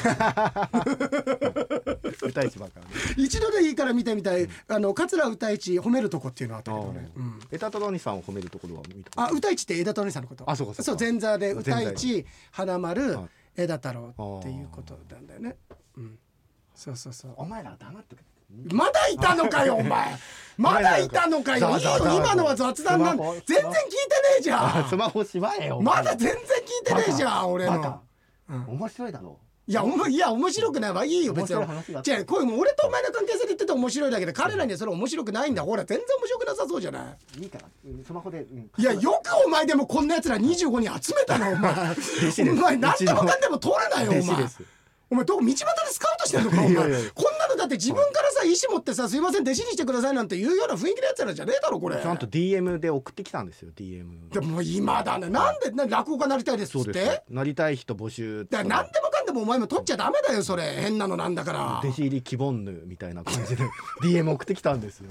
[2.18, 2.80] と 歌一ばっか
[3.16, 4.48] り一度でいいから見てみたい。
[4.68, 7.10] あの桂歌一褒めるとこっていうのはあったけどね。
[7.14, 7.40] あうん。
[7.50, 8.82] エタトロニさんを褒めるところは
[9.16, 10.74] あ歌一って枝太郎さんのことあそう。
[10.74, 11.04] かそうか。
[11.04, 15.56] 前座で歌一花丸はい枝太郎っていうことなんだよね。
[15.98, 16.18] うん。
[16.74, 17.34] そうそうそう。
[17.36, 18.24] お前ら黙ってくれ。
[18.74, 20.16] まだいたのかよお前。
[20.56, 21.76] まだいたのかよ。
[21.76, 23.74] いいよ今のは雑談なん全然聞いてね
[24.38, 24.78] えじゃん。
[24.86, 27.72] あスマホしまえよまだ全然聞いてねえじゃん俺の。
[27.72, 27.88] バカ。
[27.88, 28.11] うん
[28.56, 29.38] 面白いだろ。
[29.64, 31.04] いやおもいや面白くないわ。
[31.04, 31.56] いいよ別に。
[31.56, 32.02] 面白い話だった。
[32.02, 35.62] じゃあこういう俺とお前の関係性で言ってて面白いだけで彼らにはそれ面白くないんだ。
[35.62, 37.42] ほら全然面白くなさそうじゃない？
[37.42, 37.64] いいから。
[37.86, 38.70] うんスマホで、うん。
[38.76, 41.72] いやよくお前でもこんな奴ら25人集めたなお前。
[41.72, 44.20] お前何でもかんでも取れないよお前。
[44.22, 44.62] 弟子です
[45.12, 46.72] お前どこ道端でスカウトしてんのかお前。
[46.72, 46.90] こんな
[47.48, 51.96] のだって自分からさ意思持ってさすいません弟子にしてくださいなんて言うような雰囲気のやつらじゃねえだろこれ。
[52.00, 55.28] ちゃんと DM で送ってきたんですよ DM でも今だね。
[55.28, 57.22] なんでな落語家なりたいですって？
[57.28, 60.64] なりたい人募集だ何でもかんでもお前も取っちゃダメだよそれ。
[60.80, 61.78] 変なのなんだから。
[61.84, 63.64] 弟子入り希望ぬみたいな感じで
[64.02, 65.10] DM 送ってきたんですよ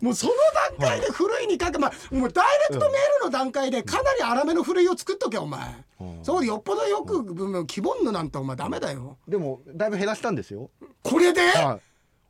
[0.00, 0.32] もうその
[0.78, 5.60] 段階でふるいに書く、まあ、もうダイレクトメールの段階でかなり荒めのふるいを作っとけお前、
[6.00, 6.24] うん。
[6.24, 9.18] そうよっぽどよく、うん、希望のなんてお前ダメだよ。
[9.26, 10.70] でもだいぶ減らしたんですよ。
[11.02, 11.40] これで？
[11.40, 11.80] はい。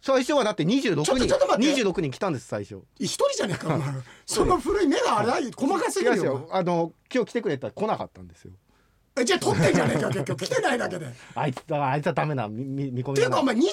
[0.00, 1.82] 最初はだって26ちょっと人ちょっと待って。
[1.82, 2.82] 26人来たんです最初。
[2.98, 3.88] 一人じゃねえかお前。
[4.24, 8.52] その古い目が荒い細かすぎるよあの今日来てくれたら来なかったんですよ。
[9.20, 10.44] えじゃあ取ってんじゃねえか結局。
[10.44, 11.06] 来てないだけで。
[11.06, 13.12] っ あいつあいつはダメな見見見込みがな。
[13.12, 13.68] いていうかお前26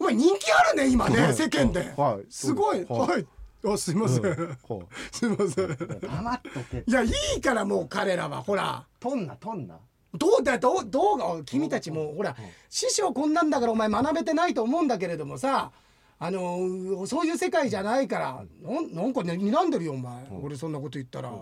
[0.00, 1.34] お前人気あるね今ね、はい。
[1.34, 2.26] 世間で、はい。
[2.30, 2.84] すごい。
[2.86, 3.26] はい。
[3.70, 4.36] あ すいません、はい。
[5.12, 6.00] すいません。
[6.00, 8.42] 黙っとけいやいいからもう彼らは。
[8.42, 8.86] ほら。
[8.98, 9.78] とんなとんな
[10.14, 12.34] どうだどうどうが君たちもほら
[12.68, 15.70] 師匠こんなんだからお前学べてないと思うんだけれどもさ
[16.18, 20.44] あのーそういう世界じゃないからなんなんかね睨んでるよお前、うん。
[20.44, 21.32] 俺そんなこと言ったら、う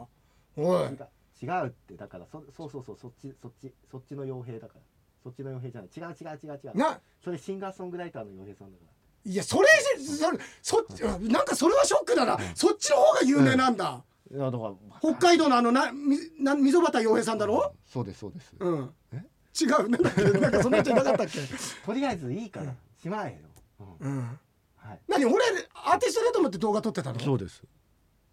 [0.60, 0.64] ん。
[0.66, 0.82] おい。
[0.82, 0.98] 違う
[1.40, 1.94] 違うって。
[1.96, 4.80] だからそそうそうそうそっちそっちそっちの傭兵だから
[5.28, 5.90] そっちの傭兵じゃない。
[5.94, 6.76] 違う違う違う違う。
[6.76, 8.84] なそれシンガーソングライターの傭兵さんだか
[9.24, 18.54] いやそれそれそっちなんかそれはショックだな、そっちの方が有名なんだ、らいやだから北海道のあのなみな溝端洋平さんだろ、そうですそうです。
[18.58, 18.94] うん。
[19.12, 19.22] え？
[19.60, 19.88] 違う。
[19.90, 20.22] なんだっけ？
[20.22, 21.40] なんかそんな人いなかったっけ？
[21.84, 24.10] とりあえずいいからしまえよ、うん。
[24.10, 24.38] うん。
[24.76, 25.00] はい。
[25.08, 27.18] 何俺アーティストだと思って動画撮ってたの？
[27.20, 27.62] そうです。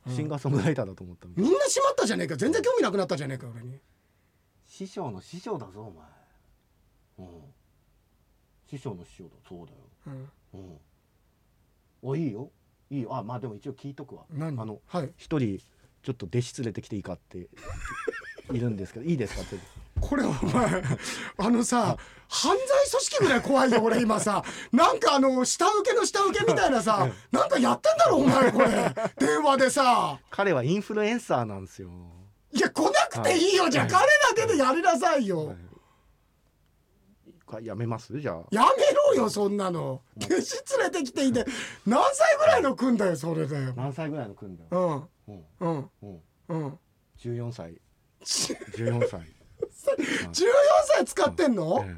[0.07, 2.37] シンガーソングライターだと思ったみたいみんな閉まったじゃねえか。
[2.37, 3.79] 全然興味なくなったじゃねえか俺に。
[4.67, 6.05] 師匠の師匠だぞお前
[7.19, 7.27] うん。
[8.69, 9.29] 師匠の師匠だ。
[9.47, 9.77] そうだよ。
[10.53, 10.59] うん。
[10.59, 10.77] うん。
[12.01, 12.51] おいいよ。
[12.89, 13.15] いいよ。
[13.15, 14.23] あまあでも一応聞いとくわ。
[14.31, 14.59] 何？
[14.61, 15.11] あのはい。
[15.17, 15.59] 一人
[16.03, 17.47] ちょっと弟子連れてきていいかって
[18.53, 19.41] いるんですけどいいですか？
[19.41, 19.57] って
[19.99, 20.83] これお前
[21.37, 21.97] あのさ
[22.27, 24.43] 犯罪組織ぐらい怖いよ俺今さ。
[24.71, 28.67] なんかあの下請けの下請けみたいなさなんかやってんだろお前これ。
[29.17, 30.19] 電話でさ。
[30.29, 31.89] 彼はインフルエンサーなんですよ。
[32.51, 35.47] いや来なくていいよじゃあ彼だけでやりなさいよ。
[35.47, 35.57] はい
[37.61, 38.19] やめます？
[38.19, 38.35] じゃあ。
[38.51, 40.01] やめろよそんなの。
[40.17, 41.45] 弟子連れてきていて。
[41.85, 43.73] 何歳ぐらいの組んだよそれで。
[43.75, 45.35] 何歳ぐらいの組んだよ、うん。
[45.35, 45.45] うん。
[45.59, 45.89] うん。
[46.01, 46.79] うん、うん。
[47.17, 47.79] 14歳。
[48.25, 49.21] 14歳、
[50.33, 50.51] 14
[50.87, 51.97] 歳使ってんの、え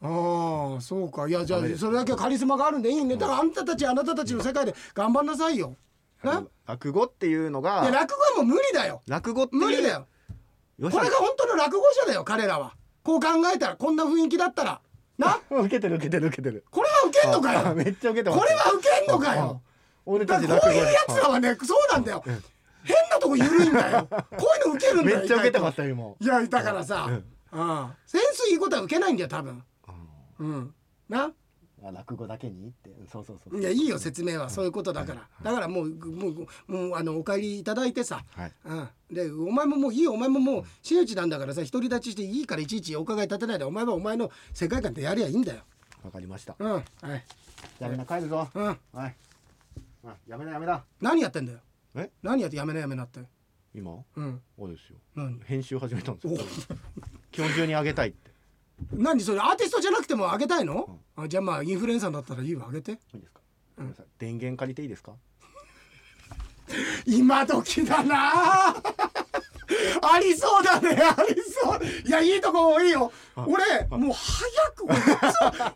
[0.00, 1.26] ああそうか。
[1.26, 3.16] いやじゃあそれだけカリスマがあるんでいいね。
[3.16, 5.76] だからあんたたちあなたたちの世界で頑張んなさいよ。
[6.66, 9.02] 落語っていうのいやが落語はもう無理だよ。
[9.08, 10.06] 落語無理だよ。
[10.80, 14.80] これが本当の落語者だよ彼らはこう考えたらこんな雰囲気だったら。
[15.16, 15.38] な？
[15.50, 16.64] 受けてる受けてる受けてる。
[16.70, 19.62] これは受けんのかあよめっちゃ受けてこれは受けんのかよ。
[20.06, 22.24] 俺だたちこういうやつらはねそうなんだよ。
[22.26, 22.32] うん。
[22.82, 24.08] 変なとこ緩いんだよ。
[24.10, 26.04] こういうの受けるんだよめっちゃ受けてま意したよ今。
[26.18, 27.60] いやだからさ、うん。
[27.60, 29.62] うん、センスいいことは受けないんだよ多分。
[30.40, 30.74] うん。
[31.08, 31.30] な？
[31.86, 32.68] あ落語だけに？
[32.68, 32.90] って。
[33.12, 33.60] そうそうそう。
[33.60, 34.48] いやいいよ説明は。
[34.48, 35.28] そういうことだから。
[35.42, 38.52] だからもうもうもうあのお帰りいただいてさ、はい。
[38.64, 45.60] うん、でお前ももういいよお前ももう真打ちなんだからさ独り立ちしていいからいちいちお伺い立てないでお前はお前の世界観でやりゃいいんだよ。
[46.02, 46.56] わかりました。
[46.58, 46.72] うん。
[46.72, 46.84] はい。
[47.78, 48.48] じゃあみんな帰るぞ。
[48.54, 48.64] うん。
[48.64, 48.72] は
[49.06, 49.14] い。
[50.06, 50.82] あやめなやめな。
[51.00, 51.58] 何やってんだよ？
[51.96, 52.10] え？
[52.22, 53.20] 何やってやめなやめなって
[53.74, 53.92] 今？
[54.16, 54.40] うん。
[54.58, 54.98] そうですよ。
[55.14, 55.40] 何？
[55.44, 56.34] 編集始めたんですよ。
[56.34, 56.36] お。
[57.30, 58.30] 基本中にあげたいって。
[58.92, 59.40] 何それ？
[59.40, 62.66] アーティストじゃなくてもあげたいの、あじゃあまあインフルエンサーだったらいいわ。
[62.68, 62.92] あげて。
[62.92, 63.40] いいですか？
[63.76, 65.12] ごめん電源借りていいですか？
[67.06, 68.70] 今時だな。
[68.70, 68.74] あ
[70.02, 70.90] ありそうだね。
[71.00, 71.80] ありそう。
[72.06, 73.12] いやいいとこいいよ。
[73.36, 74.96] 俺もう早く俺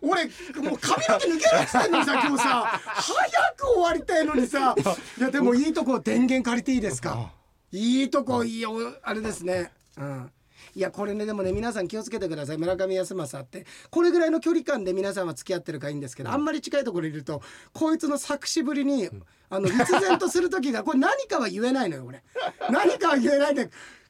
[0.02, 0.24] 俺
[0.70, 2.80] もう髪の毛抜けるっつってんのにさ 今日さ。
[2.94, 4.74] 早く終わりたいのにさ。
[5.18, 7.30] いやでもいいとこ電源借りていいですか？
[7.72, 8.72] いいとこいいよ。
[9.02, 9.72] あれですね。
[9.96, 10.32] うん
[10.78, 12.56] いやこれねでもね皆さん気をつけてください。
[12.56, 13.66] 村上康政って。
[13.90, 19.10] これぐらいの距離感で皆さんは付き合ってるからいいんですけど、あんまり近いところにいるとこいつの作詞ぶりに、
[19.50, 22.22] あの立然とする時がこれ何かは言えないのよ俺。
[22.70, 23.68] 何かは言えないんで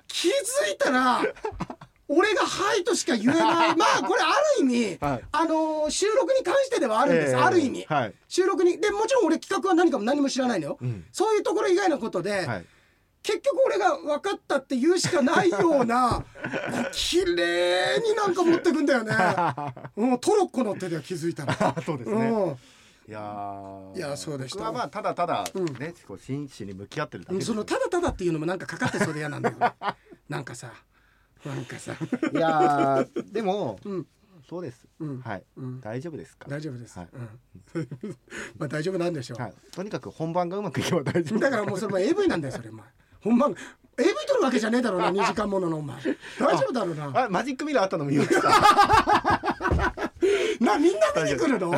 [0.08, 0.30] 気づ
[0.74, 1.22] いたら
[2.06, 3.76] 俺が「はい」としか言えない。
[3.76, 4.26] まあこれあ
[4.60, 5.24] る意味、はい。
[5.32, 8.14] あのー収録に関してではあるんです、ええある意味、はい。
[8.28, 11.06] 収録にでもちろん俺企画は何かも何も知らないのよ、うん。
[11.12, 12.66] そういうところ以外のことで、はい
[13.28, 16.24] 結局俺が分かったって言うしかないような
[16.92, 19.12] 綺麗になんか持ってくんだよね。
[19.96, 21.54] うん、トロッコ乗ってたよ気づいたら。
[21.84, 22.16] そうですね。
[22.16, 22.56] うん。
[23.06, 23.96] いやー。
[23.98, 24.60] いやそうでした。
[24.60, 25.66] 僕はまあただただうん。
[25.74, 29.56] ねこう真摯に向き合ってるだけそのただただっていうのもなんかかかってそうで嫌なんだよ。
[30.30, 30.72] なんかさ、
[31.44, 31.92] なんかさ、
[32.32, 34.06] いやーでもうん、
[34.48, 34.86] そうです。
[35.00, 35.20] うん。
[35.20, 35.44] はい。
[35.58, 36.48] うん、大丈夫ですか？
[36.48, 36.98] 大丈夫です。
[36.98, 37.08] はい。
[37.12, 37.28] うん、
[38.58, 39.42] まあ大丈夫なんでしょう。
[39.42, 39.54] はい。
[39.70, 42.72] とにかく本番がうまくいけば大丈夫だからもうそれも AV なんだよそれお
[43.24, 43.32] 前。
[43.32, 43.54] 本番
[43.98, 45.96] AV 撮るわけじゃねえだろうな 2時間もののお前。
[46.38, 47.24] 大丈夫だろうな。
[47.24, 48.48] あマジックミラーあったのも言いました
[50.60, 51.74] なみんな見に来るの？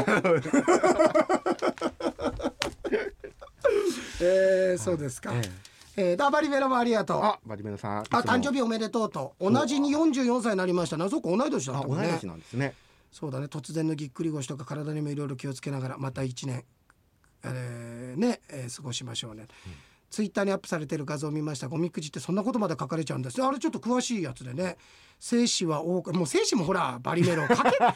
[4.23, 5.33] えー、そうですか。
[5.35, 5.43] え
[5.97, 7.23] えー、ダバリベラもありがとう。
[7.23, 12.75] あバリメノさんあ誕生日おめでとうと同じに44歳になりましたなそうか同い年だったもんねあ同い年なんですね
[13.13, 16.65] そうだね突然のぎっくり腰とか体にもいろいろ気をつけながらまた1年、
[17.45, 19.47] えーね、えー過ごしましょうね、
[20.11, 21.69] ツイッターにアップされてる画像を見ました。
[21.69, 23.43] ゴミくじってそんなことまで書かれちゃうんです。
[23.43, 24.77] あれちょっと詳しいやつでね。
[25.21, 27.95] 精子は多くもう精子もほらバリメロかけ か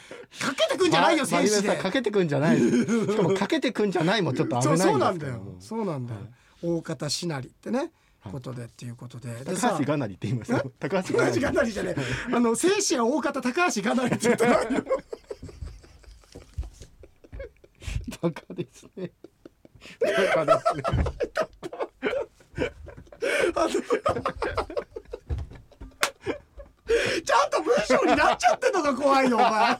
[0.55, 1.75] けてくんじゃないよ精子で。
[1.75, 2.57] かけてくんじゃない。
[2.57, 5.41] しかもかけてくんじゃないもちょっと危そないうんそうなんだよ。
[5.59, 6.21] そうなんだよ、
[6.61, 7.91] 大方しなりってね、
[8.21, 8.31] はい。
[8.31, 9.33] ことでっていうことで。
[9.43, 10.71] で高橋がなりって言いますよ。
[10.79, 11.71] 高橋がなり。
[11.73, 12.33] じゃねえ。
[12.33, 14.55] あの精子は大方高橋がなりって言ったの。
[18.21, 19.11] バカですね。
[19.99, 20.83] バカですね
[27.25, 29.77] ちゃんと文章になっちゃってんのが怖いよお前。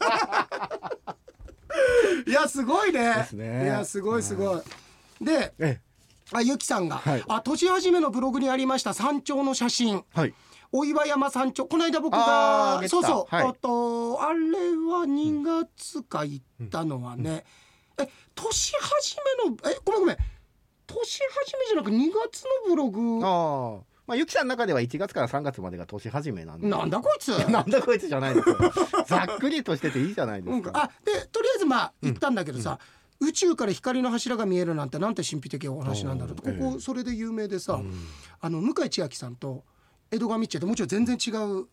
[2.27, 3.13] いやすごいね。
[3.15, 3.63] ですね。
[3.63, 4.61] いやすごいすごい。
[5.21, 5.79] でえ
[6.33, 7.23] あゆきさんが、はい。
[7.27, 10.03] あ年始めのブログにありました山頂の写真。
[10.13, 10.33] はい。
[10.71, 11.67] お岩山山頂。
[11.67, 13.47] この間僕がそうそう、はい。
[13.47, 17.45] あとあれは2月か行ったのはね、
[17.97, 20.17] え年始めのえごめんごめん
[20.87, 21.21] 年始
[21.57, 23.25] めじゃなく2月のブログ？
[23.25, 23.83] ああ。
[24.07, 27.29] まあゆきさんの中では1月から3月までが年始めなんでなんだこいつ？
[27.49, 28.55] なんだこいつじゃないですよ
[29.07, 30.63] ざっくりとしてていいじゃないでうん。
[30.63, 32.77] すか、あでとりあえずまあ行ったんだけどさ、
[33.19, 36.43] 宇宙から光の柱が見えるなんてなんて神秘的なお話なんだろうと。
[36.43, 36.73] こうん。
[36.73, 37.81] こそれで有名でさ、
[38.41, 39.63] あの向井千秋さんと
[40.11, 41.67] 江戸川ミッチェってもちろん全然違うう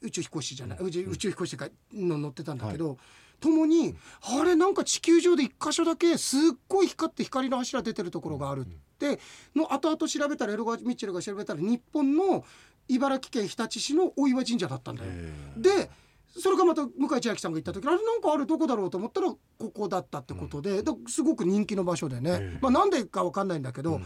[0.00, 2.96] 宇宙飛行士じゃない宇宙宇宙飛行士がの乗ってたんだけど、
[3.40, 8.64] 共にあれなんか地球上で一箇所だけすっごい光って光の柱出てるところがあるっ
[8.98, 9.20] て
[9.54, 12.44] の後々調べたら江戸川ミッチェルが調べたら日本の
[12.88, 15.10] 茨城県日立市の大岩神社だったんだよ。
[15.56, 15.90] で
[16.36, 19.38] それがまた向井千秋さんが行った時あれなんかあるどこだろうと思ったらこ
[19.70, 24.00] こだったってことで、ですごく人気の場所でね、まあ、なんでかわかんないんだけど、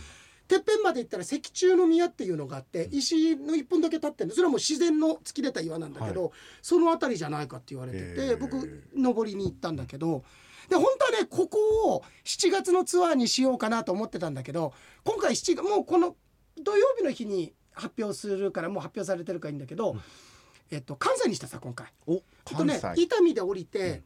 [0.48, 10.24] てっぺんまで行ったら石柱の宮っていうのがあって石の一本だけ立ってるそれはもう自然の突き出た岩なんだけど、その辺りじゃないかって言われてて、僕登りに行ったんだけど。
[10.68, 14.72] で本当はねここを7月のツアーにしようかなと思ってたんだけど
[15.02, 16.14] 今回7月もうこの
[16.56, 19.96] 土曜日の日に発表するからもう発表されてるからいいんだけど、
[20.70, 21.88] えっと、関西にしたさ今回。
[22.06, 24.02] おとね伊丹で降りて、え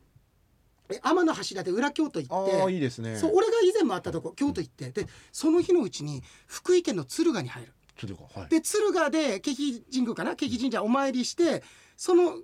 [1.03, 3.16] 天橋立で裏京都行っていいですね。
[3.16, 7.72] そう俺が以前もあったとこ京都行ってでその日のうちに福井県の敦賀に入る。
[7.97, 8.49] ちょっとはい。
[8.49, 10.37] で敦賀で京肥神宮かな？
[10.37, 11.62] 京肥神社お参りして
[11.97, 12.37] その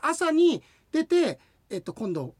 [0.00, 0.62] 朝に
[0.92, 1.40] 出て、
[1.70, 2.34] えっと、今度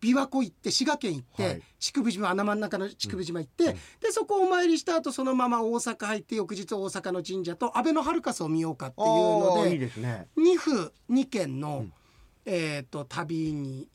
[0.00, 1.62] 琵琶湖行って滋賀県行って、はい。
[1.78, 10.26] 竹生島穴真ん中の竹生島行って、でそこをお参りした後そのまま大阪入って翌日大阪の神社と安倍のハルカスを見ようかっていうのでいいですね。
[10.36, 11.92] 2府2県の、うん。
[12.46, 13.86] えー、と旅に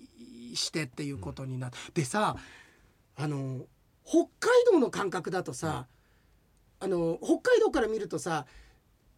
[0.55, 2.35] してっていうことになって、でさ
[3.17, 3.61] あの
[4.05, 5.87] 北海道の感覚だとさ、
[6.79, 8.45] あの北海道から見るとさ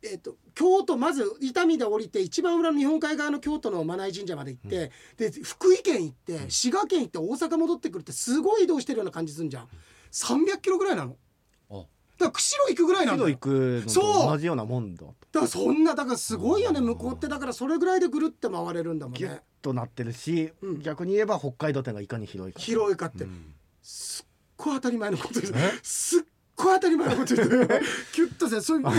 [0.03, 9.67] えー、と京都まず伊丹で降りて一番裏の日本海側の京都の真名井神社まで行って、で福井県行って滋賀県行って大阪戻ってくるってすごい移動してるような感じするんじゃん。
[10.11, 11.11] 300キロぐらいなの。
[11.11, 11.15] あ
[12.17, 13.29] だから釧路行くぐらいなんだよ。
[13.29, 15.15] 一度行くのそうと同じようなもんだと。
[15.31, 16.81] だからそんなだからすごいよね。
[16.81, 20.79] 向こうってだからそれぐらいでぐるって回れるんだもんギュッねとなってるし、うん。
[20.81, 23.53] 逆に言えば北海道店がいかに広いか広いかって、うん。
[23.81, 24.25] すっ
[24.57, 25.53] ごい当たり前のことです。
[25.55, 25.79] え？
[25.83, 26.21] すっ
[26.55, 27.55] ごい当たり前のこと言って
[28.13, 28.97] キュッとせそういう今ま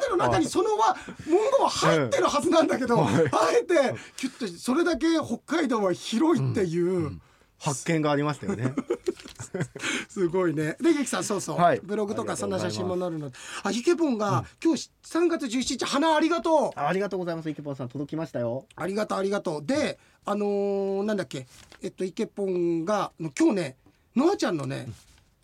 [0.00, 3.14] での中にそのは文言は入ってるはずなんだけど、はい。
[3.30, 7.20] あえてキュッとそれだけ北海道は広いっていう、
[7.62, 8.74] 発見がありましたよね。
[10.08, 10.76] すごいね。
[10.80, 11.80] でゆきさんそうそう、はい。
[11.82, 13.30] ブログとかそんな写真も載るの。
[13.30, 16.78] であゆけぽんが、今日3月17日花ありがとう。
[16.78, 17.50] ありがとうございます。
[17.50, 18.66] イケポンさん届きましたよ。
[18.76, 19.64] ありがとうありがとう。
[19.64, 21.46] であのーなんだっけ。
[21.82, 23.76] えっとイケポンが今日ね
[24.16, 24.88] のあちゃんのね、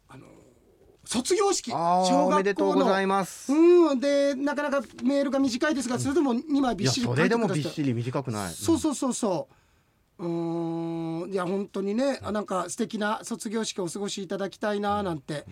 [0.08, 0.28] あのー
[1.04, 4.00] 卒業式おめでとうございまます、うん。
[4.00, 8.54] でなかなかメールが短いですがそれでも2枚びっしり書それでいてくださっもびっしり短くない。
[8.54, 9.54] そうそうそうそう
[10.18, 11.32] うーん。
[11.32, 15.44] いや本当にねあなんか素敵な卒業式をお過ごしいただきたいななんて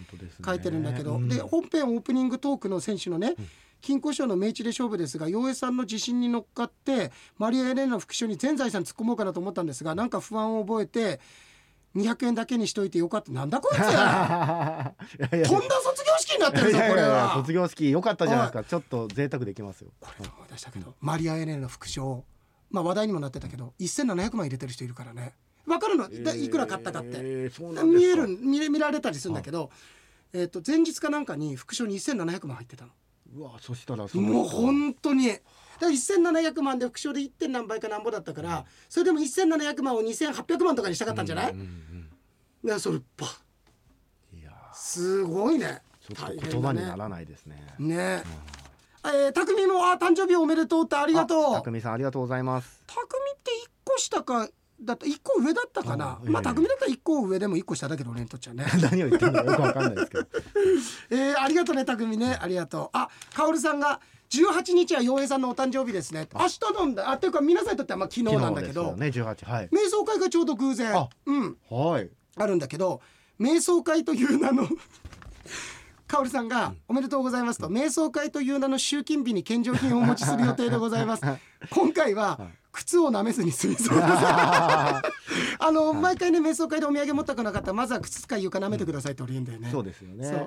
[0.44, 1.28] 書いてるんだけど、うん。
[1.28, 3.34] で本編オープニングトークの選手のね、
[3.80, 11.20] 金庫賞の明治で勝負ですが洋江さんの自信に乗っかってマリア・エレーナの副賞に全財産突っ込もうかなと思ったんですがなんか不安を覚えて
[11.94, 13.32] 200円だけにしといてよかった。
[13.32, 17.34] なんだこいつ とんだ卒業式になってるぞ これは。
[17.36, 18.64] 卒業式良かったじゃないですか。
[18.64, 19.90] ちょっと贅沢できますよ。
[20.00, 22.24] これで思い出したけど、マリア・エレーナの副賞
[22.70, 25.34] まあ話題にもなってたけど1700万入れてる人いるからね。
[25.66, 29.70] 分かるの、だいくら買ったかって、えー見える見れ見られたりするんだけど、
[30.32, 32.92] えっと前日かなんかに副賞に1700万入ってたの。
[33.36, 35.28] うわそしたらもう本当に。
[35.28, 35.42] だか
[35.80, 37.30] ら1700万で副賞で 1.
[37.32, 42.08] 点何倍かなんぼだったから、それでも1700万を2800万とかにしたかったんじゃない、うんうん
[42.64, 43.26] だからそれば
[44.32, 45.82] うんいやすごいね。
[46.08, 47.74] 言葉にねならないですね。
[47.78, 48.22] ね
[49.14, 51.54] えー、匠もあ誕生日おめでとうってありがとう。
[51.54, 52.82] たくみさんありがとうございます。
[52.86, 54.48] 匠って1個下か
[54.80, 56.04] だって1個上だったかな？
[56.06, 58.66] あええまあ匠だったら1個上でも1個下だけど俺にとっちゃね。
[58.82, 60.26] 何を言ってるのかよくわかんないですけど。
[61.10, 62.38] えー、ありがとうね匠ね。
[62.40, 62.90] ありがとう。
[62.92, 64.00] あカオルさんが
[64.30, 66.28] 18日は洋平さんのお誕生日ですね。
[66.34, 69.68] 明日なんだあっていうか皆さんにとってはまあ昨日なんだけど、ね18はい。
[69.68, 70.96] 瞑想会がちょうど偶然。
[70.96, 71.56] あうん。
[71.70, 72.10] はい。
[72.36, 73.00] あるんだけど
[73.40, 74.68] 瞑想会という名の
[76.06, 81.22] カオルさんが「おめでとうございます」と「瞑想会という名の集金日に献上品をお持ちする予定でございます」
[81.70, 82.40] 今回は
[82.72, 84.06] 靴を舐めずに済みそうです。
[85.58, 90.46] あの、毎回ね瞑想会でお土産持ったくなかったらまずは靴か床舐めてくださいって俺言うんだよね、そうですよね。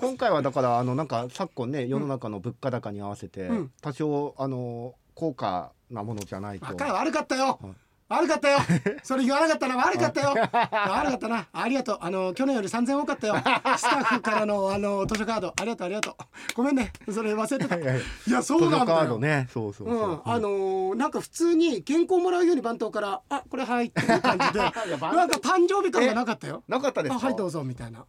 [0.00, 3.72] 今回はだからあのなんか昨今ね世の中の物価高に合わせてうん。
[3.80, 6.66] 多少あの高価なものじゃないと。
[6.66, 7.74] 悪かったよ、はい
[8.08, 8.58] 悪かったよ。
[9.04, 9.76] それ言わなかったな。
[9.76, 10.30] 悪かったよ。
[10.32, 11.46] 悪かったな。
[11.52, 11.98] ありがとう。
[12.00, 13.34] あの去年より3000多かったよ。
[13.76, 15.48] スタッフからのあの図書カード。
[15.48, 16.14] ありがとうありがとう。
[16.54, 16.92] ごめんね。
[17.10, 17.76] それ忘れてた。
[17.76, 18.00] いいやい。
[18.28, 19.48] ややそう図書カーなんだよドね。
[19.52, 26.64] そうそうそう、うん、あのーなんか普通に原稿もらうように番頭から「あこれはい」っていう感じでなんか誕生日感がなかったよ。
[26.66, 28.06] なかったですはいどうぞみたいな。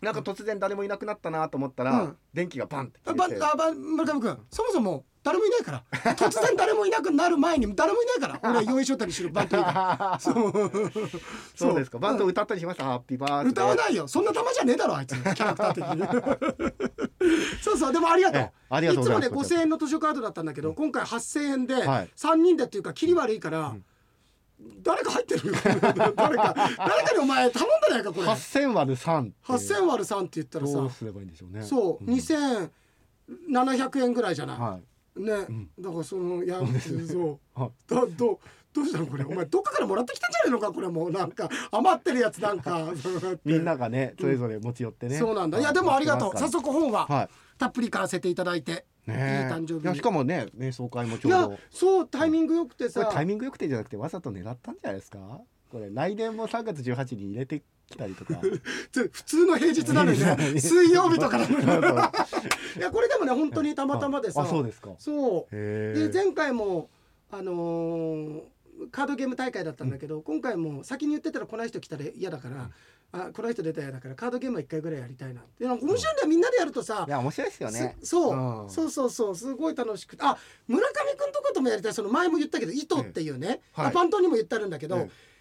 [0.00, 2.16] なんか突然誰もいなくなったなと思ったら、うん。
[2.34, 3.46] 電気がバンってあば消えて。
[3.46, 5.84] あば村上君そもそも誰もいないから。
[6.14, 8.50] 突然誰もいなくなる前に誰もいないから。
[8.50, 10.52] 俺用意しとったりする番頭いいからそう。
[11.54, 11.98] そうですか。
[11.98, 14.08] バンドうん歌ったりしました、ハッピーバース歌わないよ。
[14.08, 15.12] そんな玉じゃねえだろあいつ。
[15.12, 16.72] キャラクター的に。
[17.62, 17.92] そうそう。
[17.92, 18.42] でもありがとう。
[18.42, 22.10] えありがとういつもね5000円の図書カードだったんだけど今回8000円ではい。
[22.16, 23.76] 3人でっていうか切り悪いから、
[24.82, 25.54] 誰か入ってるよ。
[25.64, 26.54] 誰か誰か
[27.14, 28.26] にお前頼んだないかこれ。
[28.26, 31.62] 8000割る3って8000割る3って言ったらさどうすればいいんでしょうね。
[31.62, 32.08] そう、ん。
[32.08, 35.70] 2700円ぐらいじゃない、はいね、ん。
[35.78, 36.58] だからそのいや
[37.06, 37.70] そうはい。
[37.88, 38.40] だど
[38.74, 39.24] どうしたのこれ？
[39.24, 40.72] お前どっかからもらってきたんじゃないのか？
[40.72, 42.92] これもうなんか余ってるやつなんか。
[43.44, 45.58] みんながねそれぞれ持ち寄ってね、そうなんだ。
[45.60, 45.62] い。
[45.62, 46.38] やでもありがとう。
[46.38, 55.40] 早速本ははたっぷり買わせていただいて、いねいい誕生日しかもね瞑想会もちょうどそうタイミングよくてこれさタイミングよくてじゃなくてわざと狙ったんじゃないですか？
[55.70, 57.62] これ来年も3月18に入れて
[57.92, 58.40] きたりとか。
[58.90, 64.90] つ普通の平日なのにね 水曜日とか いやこれでもね本当にたまたまでさあそうですか。
[64.98, 65.54] そう。
[65.54, 66.88] で前回も
[67.30, 68.42] あのー
[68.90, 72.70] カードゲーム大会だったんだけど、今回も先に言ってたらこない人来たら嫌だから、
[73.12, 75.64] あこない人出たら嫌だからカードゲームは1回ぐらいやりたいなって。
[75.66, 77.96] 面白いんだよみんなでやるとさいや面白いですよね。
[78.00, 78.70] すそう、うん。
[78.70, 79.36] そうそうそう。
[79.36, 80.36] すごい楽しくてあ
[80.66, 81.94] 村上くんとかともやりたい。
[81.94, 83.86] その前も言ったけど「糸」っていうね、はい。
[83.88, 85.31] あパントにも言ってあるんだけど、ええ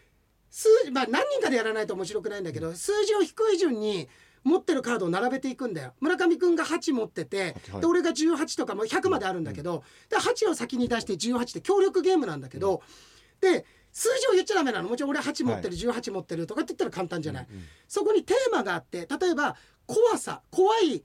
[0.52, 4.08] 数字まあ何人かでやらないと面白くないんだけど数字を低い順に
[4.43, 5.93] 持ってるカードを並べていくんだよ。
[5.99, 12.82] 村上くんが8持ってて、はいで俺が18とかも100まであるんだけど、で8を先に出して18って協力ゲームなんだけど、
[13.39, 14.89] で数字を言っちゃダメなの。
[14.89, 21.04] もちろん俺8持ってる、18持ってるとかって言ったら簡単じゃない、うんうんそこにテーマがあって例えば怖さ怖い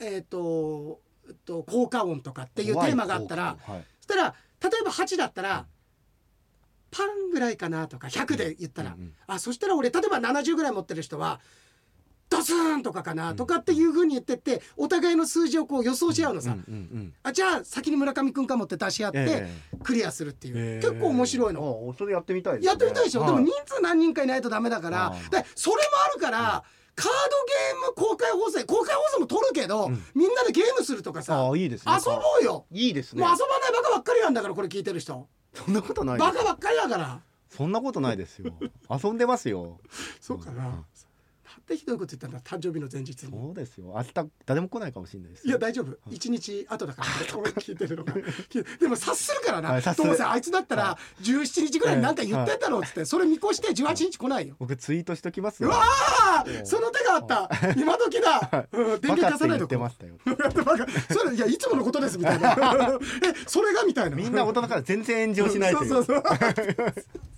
[0.00, 3.84] えっ、とえっと効果音とかっていうテーマがあったらはい。
[4.00, 5.66] そしたら例えば8だったら、
[6.96, 11.40] パンぐらいかなとか100で言ったら、うんうんあそしたら俺例えば70ぐらい持ってる人は
[12.28, 19.48] ドスーンとかかなとかっていうふうに言ってってお互いの数字をこう予想し合うのさ、うんうんうんあじゃあ先に村上くんかもって出し合って、え
[19.82, 20.80] クリアするっていう、え。
[20.80, 21.90] 結構面白いの。
[21.92, 22.68] あそれやってみたいですね。
[22.68, 25.14] やってみたいでしょ、はでも人数何人かいないとダメだから。
[25.30, 27.10] でそれもあるから、カード
[27.94, 30.02] ゲーム公開放送公開放送も撮るけど、うん。
[30.14, 31.48] みんなでゲームするとかさ。
[31.50, 31.92] あいいですね。
[31.92, 33.22] 遊ぼうよ、いいですね。
[33.22, 37.20] もう遊ばないバカばっかりなんだからこれ聞いてる人そんなことないバカばっかりだから。
[37.48, 38.52] そんなことないですよ。
[38.90, 39.80] 遊んでますよ。
[40.20, 40.84] そうかな、
[41.66, 43.32] うんなんでひどいこと言ったんだ誕生日の前日に。
[43.32, 43.92] そうですよ。
[43.96, 45.48] 明日誰も来ないかもしれないです。
[45.48, 45.96] いや大丈夫。
[46.10, 48.14] 一日後だから俺聞いてるのが。
[48.14, 54.54] でも察するからな、はいどうせあいつだったら17日ぐらいに何か言ってんだろうっつってそれ見越して18日来ないよ。
[54.58, 55.70] 僕ツイートしときますよ。
[55.70, 57.50] うわーその手があった。
[57.76, 59.66] 今時だ、うん、電源バカって消さないと
[61.14, 62.52] それいやいつものことですみたいな。
[63.22, 64.16] えそれがみたいな。
[64.16, 66.22] みんな大人から全然炎上しない そうそうそう。
[66.94, 67.08] す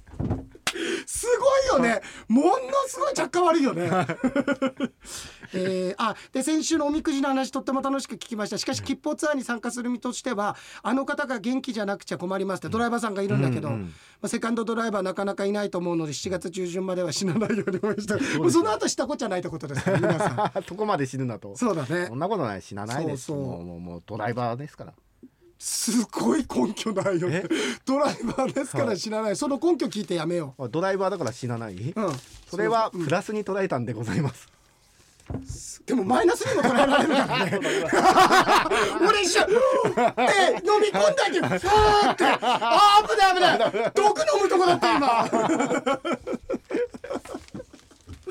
[1.39, 2.03] ごいよね。
[2.29, 2.51] もの
[2.87, 3.91] すごい着火悪いよね。
[5.55, 8.59] えー、あで先週のおみくじの話とっても楽しく聞きました。
[8.59, 12.69] しかし吉報ツアーに参加する身としてはあの方が元気じゃなくちゃ困りますって。
[12.69, 20.63] ドライバーさんがいるんだけど、うんうんまあ、セカンドドライバーなかなかいないと思うので7月中旬までは死なないように応援してもうその後したこっちゃないってことですから皆さん。
[20.67, 21.57] そこまで死ぬなと。
[21.57, 22.07] そうだね。
[22.07, 22.63] そんなことない。
[22.63, 23.25] 死なないです。
[23.27, 24.93] そうそうもうもうドライバーですから
[25.59, 27.45] すごい根拠ないよえ？
[27.85, 32.13] ドライバーですから死なない、その根拠聞いてやめよドライバーだから死なない、う、うん、
[32.49, 34.49] それはプラスに捉えたんでございます、
[35.85, 37.59] でもマイナスにも捉えられるからね。
[39.07, 40.23] 俺一瞬ふーって
[40.67, 42.25] 飲み込んだけどふーって。
[42.25, 43.57] あー危ない危な
[43.87, 43.93] い。
[43.95, 45.29] 毒飲むとこだった今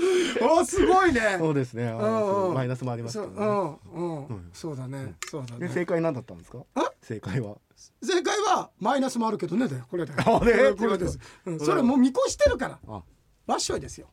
[0.60, 1.36] あすごいね。
[1.40, 4.50] そうですね、マイナスもありますそからね、ううんうん。
[4.54, 5.16] そうだね。
[5.30, 5.68] そうだね。
[5.68, 6.60] で正解何だったんですか？
[6.76, 6.92] あ？
[7.02, 7.58] 正解は。
[8.04, 11.08] 正解はマイナスもあるけどねこれだこれで。
[11.08, 11.60] す、うん。
[11.60, 12.80] それもう見越してるから。
[12.88, 13.04] あ。
[13.46, 14.08] わっしょいですよ。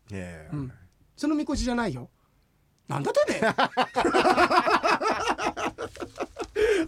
[1.17, 2.11] その見越しじゃないよ。
[2.89, 3.41] なんだってね。
[3.57, 3.71] あ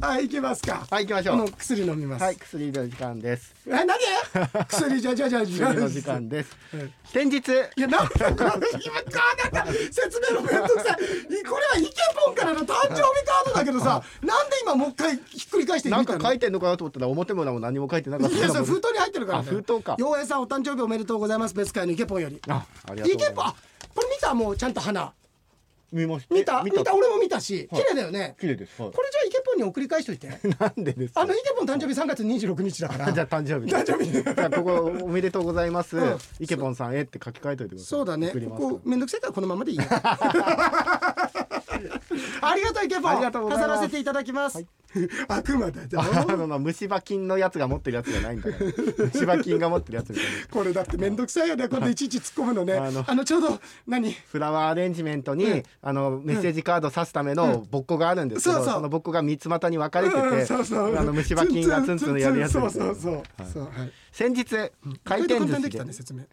[0.01, 0.86] はい行きますか。
[0.90, 1.38] はい行きましょう。
[1.38, 2.22] この薬飲みます。
[2.22, 3.55] はい薬の時間です。
[3.66, 3.88] え何？
[4.68, 6.57] 薬じゃじゃじゃじの時間です。
[6.76, 7.38] はい先日。
[7.76, 10.97] いやなんだこの今なんか説明のめんどくさい。
[10.97, 11.92] これはイケ
[12.24, 19.97] ポンからの誕生日カードだけどさなんで今もう一回ひっくり返してなんか書いててんのかなと思ったら表も裏も何も書いてなかったいやそれ封筒に入ってるからあ封筒か。
[19.99, 21.55] 洋平さんお誕生日おめでとうございます。
[21.55, 22.40] 別会のイケポンより。
[22.49, 23.55] あありがとうイケポンあ
[23.94, 24.34] これ見た？
[24.34, 25.12] もうちゃんと花
[25.93, 26.62] 見ました見た？
[26.62, 26.84] 見見た？
[26.84, 26.95] た？
[26.95, 27.82] 俺も見たしはい。
[27.82, 28.34] 綺麗だよね。
[28.41, 28.80] 綺麗です。
[28.82, 28.93] はい。
[28.93, 30.28] これじゃあイケポンに送り返しといて。
[30.59, 31.20] なんでですか？
[31.22, 33.12] あのイケポン誕生日3月26日だから。
[33.14, 33.72] じゃあ誕生日。
[33.72, 34.11] 誕生日。
[34.11, 36.18] じゃあここおめでとうございます、うん。
[36.41, 37.87] イケポンさんへって書き換えといてください。
[37.87, 38.30] そうだね。
[38.30, 39.84] ここめんどくせえからこのままでいいよ。
[42.41, 43.11] ありがとうイケポン。
[43.11, 43.68] ありがとうございます。
[43.68, 44.64] 飾らせていただきます、
[45.28, 48.72] 悪魔だぞ あの虫歯菌のやつが持ってるやつじゃないんだから。
[49.12, 50.30] 虫歯菌が持ってるやつみたいな。
[50.51, 52.74] これだってめんどくさいよねこれでいちいち突っ込むのね。
[52.74, 54.12] あのちょうど何？
[54.12, 55.62] フラワーアレンジメントに、うん。
[55.82, 58.82] あのメッセージカード刺すためのボッコがあるんですけど、そうそう。
[58.82, 60.97] のボッコが三つ股に分かれてて、うんそうそう。
[60.97, 62.95] あの虫歯菌がツンツンやるやつそうそう。
[62.95, 63.62] そうそう。
[63.64, 63.93] はい。
[64.12, 64.45] 先日
[65.05, 65.78] 回転寿司で。
[65.78, 66.24] たね説明。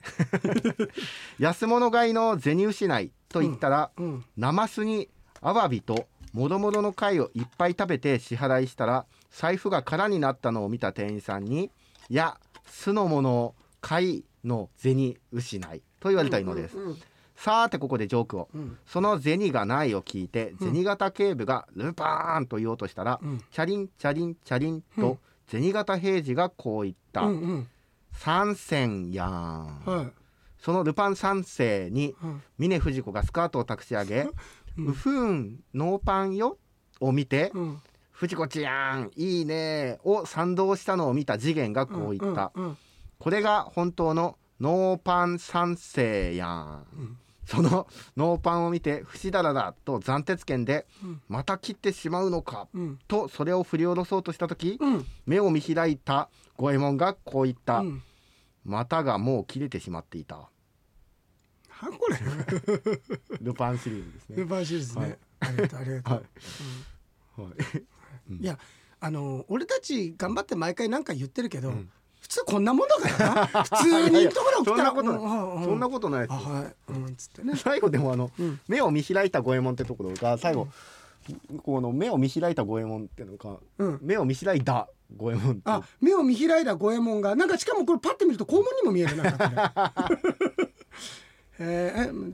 [1.39, 4.25] 安物買いの銭失いと言ったら、うん。
[4.37, 5.09] ナマスに
[5.41, 11.71] アワビともろもろの貝をいっぱい食べて支払いしたら財布が空になったのを見た店員さんに
[12.09, 16.97] 「いや酢の物貝の銭失い」と言われたのです、うん
[17.35, 18.77] さーてここでジョークを、うん。
[18.85, 20.73] その銭がないを聞いてうん。
[20.73, 23.43] 銭形警部がルパーンと言おうとしたら、うん。
[23.51, 25.03] チャリンチャリンチャリンうん。
[25.03, 25.17] と
[25.47, 27.21] 銭形平次がこう言った。
[27.21, 27.67] うんうん
[28.13, 30.11] 「三銭やん」はい。
[30.59, 32.43] そのルパン三世にうん。
[32.57, 34.27] 峰不二子がスカートを託し上げ
[34.77, 36.57] 「うふんノーパンよ」
[36.99, 42.51] を見てうん「藤子ちゃんいいね」を賛同したのを見た次元がこう言った。
[42.55, 42.77] うんうん
[43.19, 47.17] 「これが本当のノーパン三世やん」うん。
[47.45, 52.99] そのノーパンを見て「不死だらだ」と斬鉄剣でうん「また切ってしまうのか」うん。
[53.07, 55.05] とそれを振り下ろそうとした時うん。
[55.25, 57.79] 目を見開いた五右衛門がこう言った。
[57.79, 58.01] うん
[58.63, 60.49] 「股がもう切れてしまっていた」
[61.73, 62.17] はこれ。
[63.41, 64.35] ルパンシリーズですね。
[64.37, 64.47] ル。
[64.47, 65.09] パンシリーズはい。
[65.09, 66.13] ねありがとうありがとう。
[66.13, 67.41] はい。
[67.41, 67.47] は
[68.31, 68.35] い。
[68.35, 68.45] い。
[68.45, 68.57] や
[68.99, 71.89] あの俺たち頑張って毎回なんか言ってるけど、ん。
[72.21, 73.45] 普通こんなもんだからな。
[73.63, 76.75] 普通にところ送ったらそんなことない、うんうんそんなことないですあはい。
[76.89, 77.53] うんつってね。
[77.57, 78.59] 最後でもあの、うん。
[78.67, 80.69] 目を見開いた五右衛門ってところが最後、
[81.63, 83.99] この目を見開いた五右衛門っていうのが、うん。
[84.01, 89.23] 目を見開いた五右衛門あ目を見開いた五右衛門がなんかしかもこれパッて見ると肛門にも見えるな
[91.59, 92.33] えー、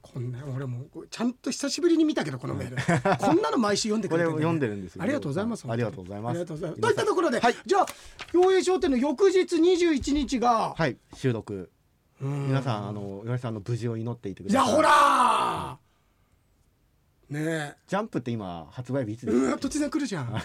[0.00, 2.76] こんな俺もうちゃんと久しぶりに見たけどこのメール。
[3.18, 4.32] こんなの毎週読んでくれてんだね。
[4.34, 5.02] これを読んでるんですよ。
[5.02, 6.80] ありがとうございますありがとうございますありがとうございます。
[6.80, 7.56] と皆さんいったところで、はい。
[7.66, 7.86] じゃあ
[8.32, 10.96] 陽平商店の翌日21日が、はい。
[11.14, 11.70] 収録。
[12.20, 12.46] うん。
[12.48, 14.68] 皆さんあの岩井さんの無事を祈っていてください。
[14.68, 15.78] いやほら
[17.30, 17.76] ねえ。
[17.88, 20.42] ジャンプって今発売日いつですか、うわ突然来るじゃん